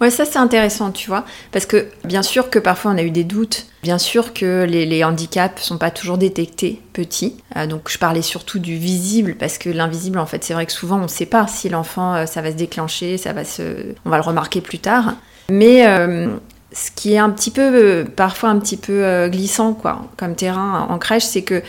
Ouais, 0.00 0.10
ça 0.10 0.24
c'est 0.24 0.38
intéressant, 0.38 0.90
tu 0.90 1.08
vois, 1.08 1.24
parce 1.52 1.66
que 1.66 1.86
bien 2.04 2.22
sûr 2.22 2.50
que 2.50 2.58
parfois 2.58 2.92
on 2.92 2.98
a 2.98 3.02
eu 3.02 3.10
des 3.10 3.24
doutes, 3.24 3.66
bien 3.82 3.98
sûr 3.98 4.34
que 4.34 4.64
les, 4.64 4.86
les 4.86 5.04
handicaps 5.04 5.62
sont 5.62 5.78
pas 5.78 5.90
toujours 5.90 6.18
détectés 6.18 6.80
petits. 6.92 7.36
Euh, 7.56 7.66
donc 7.66 7.88
je 7.88 7.98
parlais 7.98 8.22
surtout 8.22 8.58
du 8.58 8.76
visible, 8.76 9.36
parce 9.38 9.58
que 9.58 9.70
l'invisible, 9.70 10.18
en 10.18 10.26
fait, 10.26 10.44
c'est 10.44 10.54
vrai 10.54 10.66
que 10.66 10.72
souvent 10.72 10.98
on 10.98 11.02
ne 11.04 11.08
sait 11.08 11.26
pas 11.26 11.46
si 11.46 11.68
l'enfant 11.68 12.14
euh, 12.14 12.26
ça 12.26 12.42
va 12.42 12.50
se 12.50 12.56
déclencher, 12.56 13.18
ça 13.18 13.32
va 13.32 13.44
se, 13.44 13.62
on 14.04 14.10
va 14.10 14.16
le 14.16 14.22
remarquer 14.22 14.60
plus 14.60 14.78
tard. 14.78 15.14
Mais 15.48 15.86
euh, 15.86 16.28
ce 16.72 16.90
qui 16.90 17.14
est 17.14 17.18
un 17.18 17.30
petit 17.30 17.50
peu, 17.50 18.04
parfois 18.16 18.50
un 18.50 18.58
petit 18.58 18.76
peu 18.76 19.28
glissant, 19.28 19.72
quoi, 19.72 20.06
comme 20.16 20.34
terrain 20.34 20.86
en 20.90 20.98
crèche, 20.98 21.24
c'est 21.24 21.42
que 21.42 21.62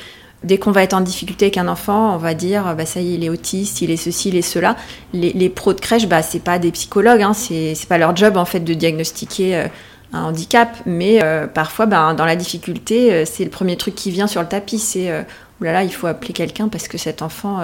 Dès 0.44 0.60
qu'on 0.60 0.72
va 0.72 0.84
être 0.84 0.94
en 0.94 1.02
difficulté 1.02 1.46
avec 1.46 1.58
un 1.58 1.68
enfant, 1.68 2.14
on 2.14 2.18
va 2.18 2.36
dire 2.36 2.76
bah 2.76 2.86
ça 2.86 3.02
y 3.02 3.12
est, 3.12 3.16
il 3.16 3.24
est 3.24 3.30
autiste, 3.30 3.82
il 3.82 3.90
est 3.90 3.98
ceci, 3.98 4.30
il 4.30 4.36
est 4.36 4.44
cela. 4.44 4.76
Les, 5.12 5.50
pros 5.50 5.74
de 5.74 5.82
crèche, 5.82 6.08
bah 6.08 6.22
c'est 6.22 6.40
pas 6.40 6.60
des 6.60 6.72
psychologues, 6.72 7.24
hein, 7.24 7.34
c'est 7.34 7.76
pas 7.90 7.98
leur 7.98 8.16
job 8.16 8.38
en 8.38 8.46
fait 8.46 8.60
de 8.60 8.74
diagnostiquer 8.76 9.56
euh, 9.56 9.68
un 10.14 10.26
handicap, 10.26 10.78
mais 10.86 11.24
euh, 11.24 11.48
parfois 11.48 11.88
bah, 11.88 12.14
dans 12.14 12.26
la 12.26 12.36
difficulté, 12.36 13.12
euh, 13.12 13.24
c'est 13.26 13.46
le 13.46 13.50
premier 13.50 13.78
truc 13.78 13.96
qui 13.96 14.12
vient 14.12 14.28
sur 14.28 14.42
le 14.42 14.48
tapis, 14.48 14.78
c'est 14.78 15.12
oh 15.12 15.64
là 15.64 15.74
là, 15.74 15.84
il 15.84 15.92
faut 15.92 16.06
appeler 16.06 16.34
quelqu'un 16.34 16.68
parce 16.68 16.88
que 16.88 17.00
cet 17.00 17.24
enfant 17.24 17.60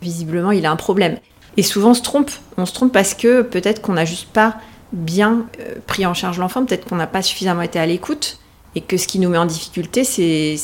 visiblement 0.00 0.52
il 0.52 0.64
a 0.64 0.70
un 0.70 0.76
problème. 0.76 1.18
Et 1.58 1.62
souvent 1.62 1.90
on 1.90 1.94
se 1.94 2.02
trompe, 2.02 2.30
on 2.56 2.64
se 2.64 2.72
trompe 2.72 2.92
parce 2.92 3.12
que 3.12 3.42
peut-être 3.42 3.82
qu'on 3.82 3.92
n'a 3.92 4.06
juste 4.06 4.28
pas 4.28 4.56
bien 4.92 5.46
pris 5.86 6.06
en 6.06 6.14
charge 6.14 6.38
l'enfant, 6.38 6.64
peut-être 6.64 6.86
qu'on 6.86 6.96
n'a 6.96 7.06
pas 7.06 7.20
suffisamment 7.20 7.62
été 7.62 7.78
à 7.78 7.84
l'écoute 7.84 8.38
et 8.74 8.80
que 8.80 8.96
ce 8.96 9.06
qui 9.06 9.18
nous 9.18 9.28
met 9.28 9.38
en 9.38 9.46
difficulté, 9.46 10.04
c'est 10.04 10.56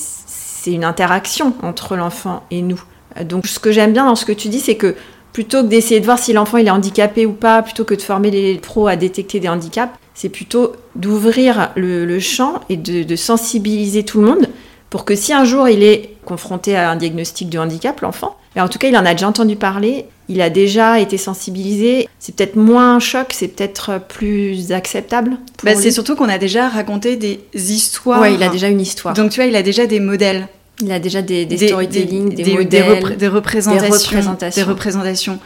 c'est 0.62 0.72
une 0.72 0.85
interaction 0.85 1.55
entre 1.62 1.96
l'enfant 1.96 2.44
et 2.53 2.62
nous. 2.62 2.81
Donc 3.25 3.48
ce 3.48 3.59
que 3.59 3.72
j'aime 3.72 3.92
bien 3.92 4.07
dans 4.07 4.14
ce 4.14 4.25
que 4.25 4.31
tu 4.31 4.48
dis, 4.48 4.61
c'est 4.61 4.77
que 4.77 4.94
plutôt 5.33 5.62
que 5.62 5.66
d'essayer 5.66 5.98
de 5.98 6.05
voir 6.05 6.20
si 6.20 6.33
l'enfant 6.33 6.59
est 6.59 6.70
handicapé 6.70 7.27
ou 7.27 7.33
pas, 7.33 7.62
plutôt 7.62 7.85
que 7.85 7.94
de 7.94 8.01
former 8.01 8.31
les 8.31 8.59
pros 8.59 8.87
à 8.87 8.94
détecter 8.94 9.40
des 9.40 9.48
handicaps, 9.48 9.92
c'est 10.14 10.29
plutôt 10.29 10.75
d'ouvrir 10.94 11.72
le, 11.75 12.20
champ 12.20 12.61
et 12.68 12.77
de, 12.77 13.16
sensibiliser 13.16 14.05
tout 14.05 14.20
le 14.20 14.29
monde 14.29 14.46
pour 14.88 15.05
que 15.05 15.16
si 15.16 15.33
un 15.33 15.44
jour 15.44 15.68
il 15.68 15.83
est 15.83 16.14
confronté 16.25 16.77
à 16.77 16.92
un 16.92 16.96
diagnostic 16.96 17.51
de 17.51 17.59
handicap, 17.59 18.01
l'enfant, 18.01 18.37
en 18.61 18.69
tout 18.69 18.79
cas 18.79 18.88
il 18.88 18.97
en 18.97 19.07
a 19.07 19.12
déjà 19.12 19.29
entendu 19.29 19.57
parler, 19.57 20.07
il 20.29 20.41
a 20.41 20.51
déjà 20.51 21.01
été 21.01 21.19
sensibilisé, 21.19 22.09
c'est 22.19 22.35
peut-être 22.35 22.57
moins 22.57 22.97
un 22.97 22.99
choc, 23.01 23.29
c'est 23.33 23.49
peut-être 23.49 24.01
plus 24.09 24.73
acceptable. 24.73 25.38
Bah, 25.62 25.75
c'est 25.75 25.91
surtout 25.91 26.17
qu'on 26.17 26.29
a 26.29 26.38
déjà 26.38 26.69
raconté 26.69 27.17
des 27.17 27.41
histoires. 27.55 28.21
Ouais, 28.21 28.35
il 28.35 28.43
a 28.43 28.49
déjà 28.49 28.69
une 28.69 28.81
histoire. 28.81 29.15
Donc 29.15 29.31
tu 29.31 29.41
vois, 29.41 29.47
il 29.47 29.57
a 29.57 29.62
déjà 29.62 29.87
des 29.87 30.01
modèles. 30.01 30.49
Il 30.81 30.91
a 30.91 30.99
déjà 30.99 31.23
des, 31.23 31.45
des, 31.45 31.69
storytelling, 31.69 32.35
des, 32.35 32.55
modèles, 32.55 33.17
des, 33.17 33.29
représentations, 33.29 34.19
des 34.55 34.62
représentations. 34.62 35.38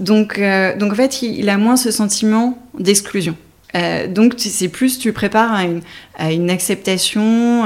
Donc, 0.00 0.38
euh, 0.38 0.76
donc 0.76 0.92
en 0.92 0.94
fait, 0.96 1.22
il, 1.22 1.48
a 1.48 1.56
moins 1.56 1.76
ce 1.76 1.90
sentiment 1.90 2.58
d'exclusion. 2.78 3.36
Euh, 3.74 4.06
donc 4.06 4.34
c'est 4.36 4.68
plus 4.68 4.98
tu 4.98 5.12
prépares 5.12 5.54
à 5.54 5.64
une, 5.64 5.80
à 6.18 6.32
une 6.32 6.50
acceptation, 6.50 7.64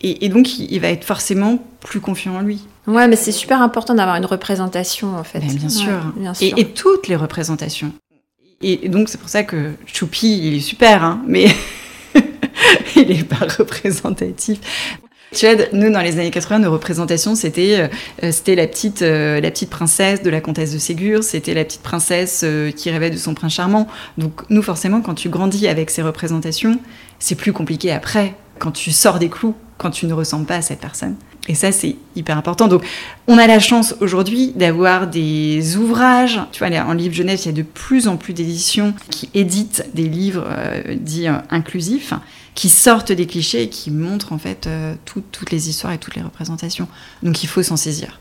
et, 0.00 0.28
donc 0.28 0.58
il, 0.58 0.78
va 0.80 0.88
être 0.88 1.04
forcément 1.04 1.62
plus 1.80 2.00
confiant 2.00 2.36
en 2.36 2.40
lui. 2.40 2.66
Ouais, 2.90 3.08
mais 3.08 3.16
c'est 3.16 3.32
super 3.32 3.62
important 3.62 3.94
d'avoir 3.94 4.16
une 4.16 4.26
représentation 4.26 5.16
en 5.16 5.24
fait. 5.24 5.40
Ben, 5.40 5.54
bien, 5.54 5.68
sûr. 5.68 6.12
bien 6.16 6.34
sûr. 6.34 6.58
Et, 6.58 6.66
toutes 6.66 7.08
les 7.08 7.16
représentations. 7.16 7.92
Et 8.62 8.88
donc 8.88 9.08
c'est 9.08 9.18
pour 9.18 9.28
ça 9.28 9.42
que 9.42 9.72
Choupi, 9.86 10.48
il 10.48 10.56
est 10.56 10.60
super, 10.60 11.02
hein, 11.04 11.22
mais 11.26 11.46
il 12.96 13.08
n'est 13.08 13.24
pas 13.24 13.46
représentatif. 13.58 14.60
Tu 15.32 15.46
vois, 15.46 15.64
nous, 15.72 15.92
dans 15.92 16.00
les 16.00 16.18
années 16.18 16.30
80, 16.30 16.58
nos 16.58 16.72
représentations, 16.72 17.36
c'était 17.36 17.78
euh, 17.78 17.88
euh, 18.24 18.32
c'était 18.32 18.56
la, 18.56 18.66
petite, 18.66 19.02
euh, 19.02 19.40
la 19.40 19.50
petite 19.52 19.70
princesse 19.70 20.22
de 20.22 20.30
la 20.30 20.40
comtesse 20.40 20.72
de 20.72 20.78
Ségur, 20.78 21.22
c'était 21.22 21.54
la 21.54 21.64
petite 21.64 21.82
princesse 21.82 22.44
qui 22.76 22.90
rêvait 22.90 23.10
de 23.10 23.16
son 23.16 23.34
prince 23.34 23.54
charmant. 23.54 23.86
Donc, 24.18 24.42
nous, 24.50 24.62
forcément, 24.62 25.00
quand 25.00 25.14
tu 25.14 25.28
grandis 25.28 25.68
avec 25.68 25.90
ces 25.90 26.02
représentations, 26.02 26.80
c'est 27.20 27.36
plus 27.36 27.52
compliqué 27.52 27.92
après, 27.92 28.34
quand 28.58 28.72
tu 28.72 28.90
sors 28.90 29.20
des 29.20 29.28
clous, 29.28 29.54
quand 29.78 29.90
tu 29.90 30.06
ne 30.06 30.12
ressembles 30.12 30.46
pas 30.46 30.56
à 30.56 30.62
cette 30.62 30.80
personne. 30.80 31.14
Et 31.48 31.54
ça, 31.54 31.72
c'est 31.72 31.96
hyper 32.14 32.36
important. 32.38 32.68
Donc, 32.68 32.84
on 33.26 33.38
a 33.38 33.46
la 33.46 33.58
chance 33.58 33.94
aujourd'hui 34.00 34.52
d'avoir 34.54 35.06
des 35.06 35.76
ouvrages. 35.76 36.40
Tu 36.52 36.64
vois, 36.64 36.76
en 36.82 36.92
livre 36.92 37.14
jeunesse, 37.14 37.44
il 37.44 37.48
y 37.48 37.52
a 37.52 37.56
de 37.56 37.62
plus 37.62 38.08
en 38.08 38.16
plus 38.16 38.34
d'éditions 38.34 38.94
qui 39.10 39.30
éditent 39.34 39.86
des 39.94 40.08
livres 40.08 40.46
dits 40.94 41.26
inclusifs 41.50 42.12
qui 42.54 42.68
sortent 42.68 43.12
des 43.12 43.26
clichés 43.26 43.62
et 43.62 43.68
qui 43.68 43.90
montrent 43.90 44.32
en 44.32 44.38
fait 44.38 44.66
euh, 44.66 44.94
toutes 45.04 45.50
les 45.50 45.68
histoires 45.68 45.92
et 45.92 45.98
toutes 45.98 46.16
les 46.16 46.22
représentations. 46.22 46.88
Donc 47.22 47.42
il 47.42 47.46
faut 47.46 47.62
s'en 47.62 47.76
saisir. 47.76 48.20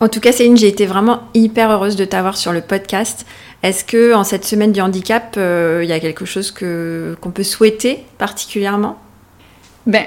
En 0.00 0.08
tout 0.08 0.20
cas, 0.20 0.32
Céline, 0.32 0.56
j'ai 0.56 0.68
été 0.68 0.86
vraiment 0.86 1.28
hyper 1.34 1.70
heureuse 1.70 1.96
de 1.96 2.04
t'avoir 2.04 2.36
sur 2.36 2.52
le 2.52 2.60
podcast. 2.60 3.26
Est-ce 3.64 3.84
que 3.84 4.14
en 4.14 4.22
cette 4.22 4.44
semaine 4.44 4.70
du 4.72 4.80
handicap, 4.80 5.34
euh, 5.36 5.80
il 5.82 5.88
y 5.88 5.92
a 5.92 5.98
quelque 5.98 6.24
chose 6.24 6.52
qu'on 6.52 7.30
peut 7.30 7.42
souhaiter 7.42 8.04
particulièrement? 8.16 8.98
Ben, 9.88 10.04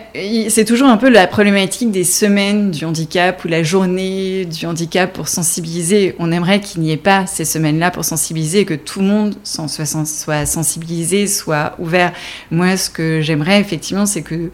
c'est 0.50 0.63
toujours 0.63 0.89
un 0.89 0.98
peu 0.98 1.10
la 1.10 1.26
problématique 1.26 1.89
des 1.89 2.04
semaines 2.04 2.70
du 2.70 2.86
handicap 2.86 3.44
ou 3.44 3.48
la 3.48 3.63
journée 3.63 4.46
du 4.46 4.67
handicap 4.67 5.12
pour 5.12 5.28
sensibiliser. 5.28 6.15
On 6.20 6.32
aimerait 6.32 6.62
qu'il 6.62 6.84
n'y 6.84 6.91
ait 6.91 6.98
pas 6.98 7.26
ces 7.26 7.46
semaines-là 7.46 7.89
pour 7.89 8.06
sensibiliser, 8.06 8.63
que 8.63 8.76
tout 8.76 9.00
le 9.00 9.08
monde 9.08 9.36
soit 9.44 10.46
sensibilisé, 10.46 11.26
soit 11.26 11.74
ouvert. 11.80 12.13
Moi, 12.52 12.78
ce 12.78 12.91
que 12.91 13.22
j'aimerais 13.22 13.60
effectivement, 13.60 14.06
c'est 14.06 14.22
que 14.22 14.52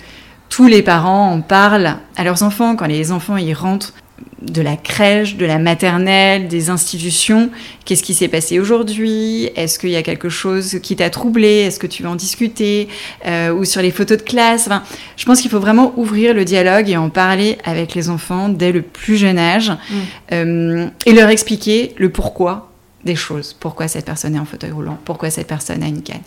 tous 0.48 0.68
les 0.68 0.82
parents 0.82 1.30
en 1.30 1.42
parlent 1.42 1.98
à 2.16 2.24
leurs 2.24 2.44
enfants 2.44 2.78
quand 2.78 2.88
les 2.88 3.12
enfants 3.12 3.36
y 3.36 3.54
rentrent 3.54 3.94
de 4.42 4.62
la 4.62 4.78
crèche, 4.78 5.36
de 5.36 5.46
la 5.46 5.58
maternelle, 5.58 6.48
des 6.48 6.70
institutions. 6.70 7.50
Qu'est-ce 7.86 8.04
qui 8.04 8.14
s'est 8.14 8.28
passé 8.28 8.60
aujourd'hui? 8.60 9.50
Est-ce 9.56 9.80
qu'il 9.80 9.90
y 9.90 9.96
a 9.96 10.04
quelque 10.04 10.30
chose 10.30 10.80
qui 10.82 10.96
t'a 10.96 11.10
troublé? 11.10 11.48
Est-ce 11.48 11.80
que 11.80 11.88
tu 11.88 12.04
veux 12.04 12.10
en 12.10 12.16
discuter? 12.16 12.88
Euh, 13.26 13.52
Ou 13.52 13.66
sur 13.66 13.82
les 13.82 13.92
photos 13.92 14.18
de 14.18 14.24
classe? 14.24 14.68
Enfin, 14.68 14.84
Je 15.16 15.26
pense 15.26 15.42
qu'il 15.42 15.50
faut 15.50 15.60
vraiment 15.60 15.94
ouvrir 15.98 16.34
le 16.34 16.46
dialogue 16.46 16.90
et 16.90 16.98
en 16.98 17.10
parler 17.10 17.58
avec 17.64 17.96
les 17.96 18.10
enfants 18.10 18.50
dès 18.50 18.72
le 18.72 18.82
plus 18.82 19.18
jeune 19.18 19.40
âge 19.40 19.72
mm. 19.72 19.96
euh, 20.34 20.88
et 21.06 21.14
leur 21.14 21.30
expliquer 21.30 21.94
le 21.98 22.10
pourquoi 22.10 22.72
des 23.04 23.16
choses. 23.16 23.56
Pourquoi 23.60 23.88
cette 23.88 24.06
personne 24.06 24.36
est 24.36 24.40
en 24.40 24.46
fauteuil 24.46 24.72
roulant? 24.72 25.00
Pourquoi 25.06 25.30
cette 25.30 25.48
personne 25.48 25.82
a 25.82 25.88
une 25.88 26.04
canne? 26.04 26.22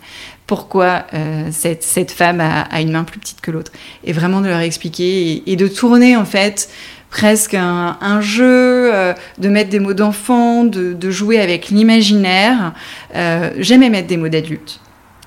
Pourquoi 0.47 1.05
euh, 1.13 1.49
cette, 1.51 1.83
cette, 1.83 2.11
femme 2.11 2.41
a, 2.41 2.81
une 2.81 2.91
main 2.91 3.03
plus 3.03 3.19
petite 3.19 3.39
que 3.39 3.51
l'autre? 3.51 3.71
Et 4.03 4.11
vraiment 4.11 4.41
de 4.41 4.47
leur 4.47 4.59
expliquer 4.59 5.31
et, 5.31 5.51
et 5.51 5.55
de 5.55 5.67
tourner 5.67 6.17
en 6.17 6.25
fait 6.25 6.69
presque 7.11 7.53
un, 7.53 8.21
jeu, 8.21 8.89
euh, 8.93 9.13
de 9.37 9.49
mettre 9.49 9.69
des 9.69 9.79
mots 9.79 9.93
d'enfant, 9.93 10.63
de, 10.63 11.11
jouer 11.11 11.39
avec 11.39 11.67
l'imaginaire. 11.67 12.73
Euh, 13.15 13.51
J'aimais 13.57 13.89
mettre 13.89 14.07
des 14.07 14.17
mots 14.17 14.29
d'adulte, 14.29 14.79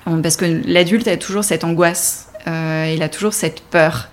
parce 0.03 0.35
que 0.35 0.61
l'adulte 0.65 1.07
a 1.07 1.15
toujours 1.15 1.45
cette 1.45 1.63
angoisse, 1.63 2.27
euh, 2.47 2.91
il 2.93 3.01
a 3.01 3.07
toujours 3.07 3.33
cette 3.33 3.61
peur. 3.61 4.09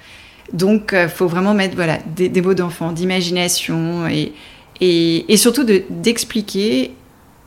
Donc, 0.53 0.91
il 0.93 0.99
euh, 0.99 1.09
faut 1.09 1.27
vraiment 1.27 1.55
mettre 1.55 1.75
voilà, 1.75 1.99
des, 2.15 2.43
mots 2.43 2.55
d'enfant, 2.55 2.93
d'imagination, 2.93 4.07
et, 4.07 4.35
et, 4.83 5.33
et, 5.33 5.37
surtout 5.39 5.65
d'expliquer 5.65 6.95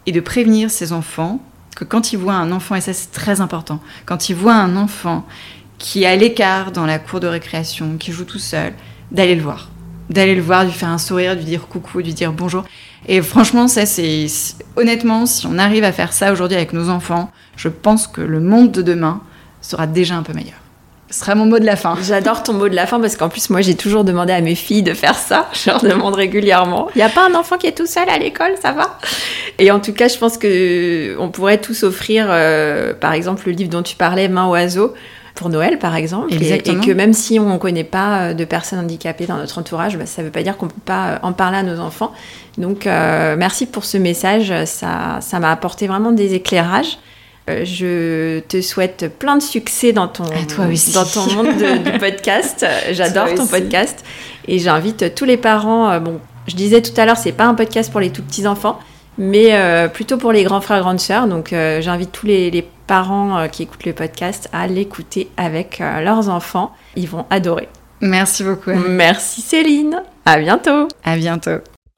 et 0.08 0.12
de 0.12 0.20
prévenir 0.20 0.72
ses 0.72 0.92
enfants 0.92 1.40
que 1.76 1.84
quand 1.84 2.14
ils 2.14 2.18
voient 2.18 2.34
un 2.34 2.52
enfant, 2.52 2.74
et 2.76 2.82
ça 2.82 2.94
c'est 2.94 3.12
très 3.12 3.42
important, 3.42 3.80
quand 4.06 4.30
ils 4.30 4.36
voient 4.36 4.56
un 4.56 4.76
enfant 4.76 5.26
qui 5.78 6.04
est 6.04 6.08
à 6.08 6.16
l'écart 6.16 6.72
dans 6.72 6.86
la 6.86 6.98
cour 6.98 7.20
de 7.20 7.28
récréation, 7.28 7.98
qui 8.00 8.12
joue 8.12 8.24
tout 8.24 8.40
seul, 8.40 8.74
d'aller 9.12 9.36
le 9.36 9.42
voir 9.42 9.70
d'aller 10.10 10.36
le 10.36 10.42
voir, 10.42 10.64
de 10.64 10.70
lui 10.70 10.76
faire 10.76 10.90
un 10.90 10.98
sourire, 10.98 11.34
de 11.34 11.40
lui 11.40 11.46
dire 11.46 11.68
coucou, 11.68 12.02
de 12.02 12.08
lui 12.08 12.14
dire 12.14 12.32
bonjour. 12.32 12.64
Et 13.08 13.22
franchement, 13.22 13.68
ça, 13.68 13.86
c'est. 13.86 14.28
Honnêtement, 14.76 15.26
si 15.26 15.46
on 15.48 15.58
arrive 15.58 15.84
à 15.84 15.92
faire 15.92 16.14
ça 16.14 16.32
aujourd'hui 16.32 16.58
avec 16.58 16.74
nos 16.74 16.90
enfants, 16.90 17.32
je 17.56 17.70
pense 17.70 18.08
que 18.08 18.22
le 18.22 18.40
monde 18.40 18.72
de 18.72 18.82
demain 18.82 19.22
sera 19.62 19.88
déjà 19.88 20.16
un 20.16 20.24
peu 20.24 20.34
meilleur. 20.34 20.65
Ce 21.16 21.22
sera 21.22 21.34
mon 21.34 21.46
mot 21.46 21.60
de 21.60 21.66
la 21.66 21.78
fin. 21.78 21.98
J'adore 22.04 22.44
ton 22.44 22.52
mot 22.52 22.68
de 22.68 22.76
la 22.76 22.86
fin 22.86 23.00
parce 23.00 23.16
qu'en 23.16 23.30
plus, 23.30 23.50
moi, 23.50 23.62
j'ai 23.62 23.76
toujours 23.76 24.04
demandé 24.04 24.34
à 24.34 24.42
mes 24.42 24.54
filles 24.54 24.84
de 24.84 24.94
faire 24.94 25.16
ça. 25.16 25.48
Je 25.54 25.70
leur 25.70 25.82
demande 25.82 26.14
régulièrement. 26.14 26.90
Il 26.94 26.98
n'y 26.98 27.06
a 27.06 27.10
pas 27.10 27.26
un 27.26 27.36
enfant 27.36 27.58
qui 27.58 27.68
est 27.68 27.72
tout 27.72 27.86
seul 27.86 28.10
à 28.10 28.18
l'école, 28.18 28.52
ça 28.62 28.74
va? 28.74 29.00
Et 29.58 29.72
en 29.72 29.80
tout 29.80 29.94
cas, 29.94 30.10
je 30.10 30.18
pense 30.18 30.38
que 30.38 31.16
on 31.18 31.30
pourrait 31.30 31.62
tous 31.62 31.84
offrir, 31.84 32.26
euh, 32.28 32.94
par 32.94 33.14
exemple, 33.14 33.44
le 33.46 33.54
livre 33.54 33.70
dont 33.70 33.82
tu 33.82 33.96
parlais, 33.96 34.28
Main 34.28 34.50
oiseau 34.50 34.94
pour 35.36 35.48
Noël, 35.48 35.80
par 35.80 35.96
exemple. 35.96 36.34
Et, 36.34 36.60
que 36.60 36.92
même 36.92 37.14
si 37.14 37.40
on 37.40 37.54
ne 37.54 37.58
connaît 37.60 37.86
pas 37.86 38.20
euh, 38.20 38.34
de 38.34 38.44
personnes 38.44 38.80
handicapées 38.80 39.26
dans 39.26 39.38
notre 39.38 39.58
entourage, 39.58 39.98
bah, 39.98 40.06
ça 40.06 40.22
ne 40.22 40.28
veut 40.28 40.34
pas 40.34 40.44
dire 40.44 40.58
qu'on 40.58 40.66
ne 40.66 40.72
peut 40.72 40.82
pas 40.84 41.08
euh, 41.08 41.18
en 41.22 41.32
parler 41.32 41.60
à 41.60 41.64
nos 41.64 41.80
enfants. 41.80 42.12
Donc, 42.58 42.88
euh, 42.88 43.38
merci 43.38 43.68
pour 43.68 43.86
ce 43.86 43.98
message. 43.98 44.54
Ça, 44.66 45.20
ça 45.22 45.40
m'a 45.40 45.52
apporté 45.54 45.88
vraiment 45.88 46.12
des 46.12 46.34
éclairages. 46.34 46.98
Je 47.48 48.40
te 48.40 48.62
souhaite 48.62 49.12
plein 49.20 49.38
de 49.38 49.44
succès 49.44 49.94
dans 49.94 50.08
ton, 50.08 50.24
dans 50.24 51.06
ton 51.06 51.34
monde 51.34 51.84
du 51.84 52.00
podcast. 52.00 52.66
J'adore 52.92 53.34
ton 53.36 53.48
podcast. 53.48 54.04
Et 54.48 54.60
j'invite 54.60 55.16
tous 55.16 55.26
les 55.26 55.38
parents. 55.38 56.00
bon, 56.00 56.20
je 56.48 56.56
disais 56.56 56.82
tout 56.82 57.00
à 57.00 57.06
l'heure, 57.06 57.18
c'est 57.18 57.32
pas 57.32 57.46
un 57.46 57.56
podcast 57.56 57.92
pour 57.92 58.00
les 58.00 58.10
tout 58.10 58.24
petits 58.24 58.48
enfants 58.48 58.80
mais 59.18 59.88
plutôt 59.94 60.18
pour 60.18 60.34
les 60.34 60.44
grands 60.44 60.60
frères, 60.60 60.82
grandes 60.82 61.00
sœurs. 61.00 61.28
Donc 61.28 61.50
j'invite 61.80 62.12
tous 62.12 62.26
les, 62.26 62.52
les, 62.52 62.68
parents 62.88 63.38
euh, 63.38 63.48
qui 63.48 63.64
écoutent 63.64 63.86
le 63.86 63.94
podcast 63.94 64.50
à 64.54 64.68
l'écouter 64.68 65.30
avec 65.38 65.82
euh, 65.82 66.02
leurs 66.02 66.30
enfants. 66.30 66.74
Ils 66.96 67.08
vont 67.08 67.26
adorer. 67.30 67.70
Merci 68.02 68.44
beaucoup. 68.44 68.72
Merci 68.72 69.42
Céline. 69.42 70.02
À 70.26 70.38
bientôt. 70.38 70.88
À 71.04 71.16
bientôt. 71.16 71.60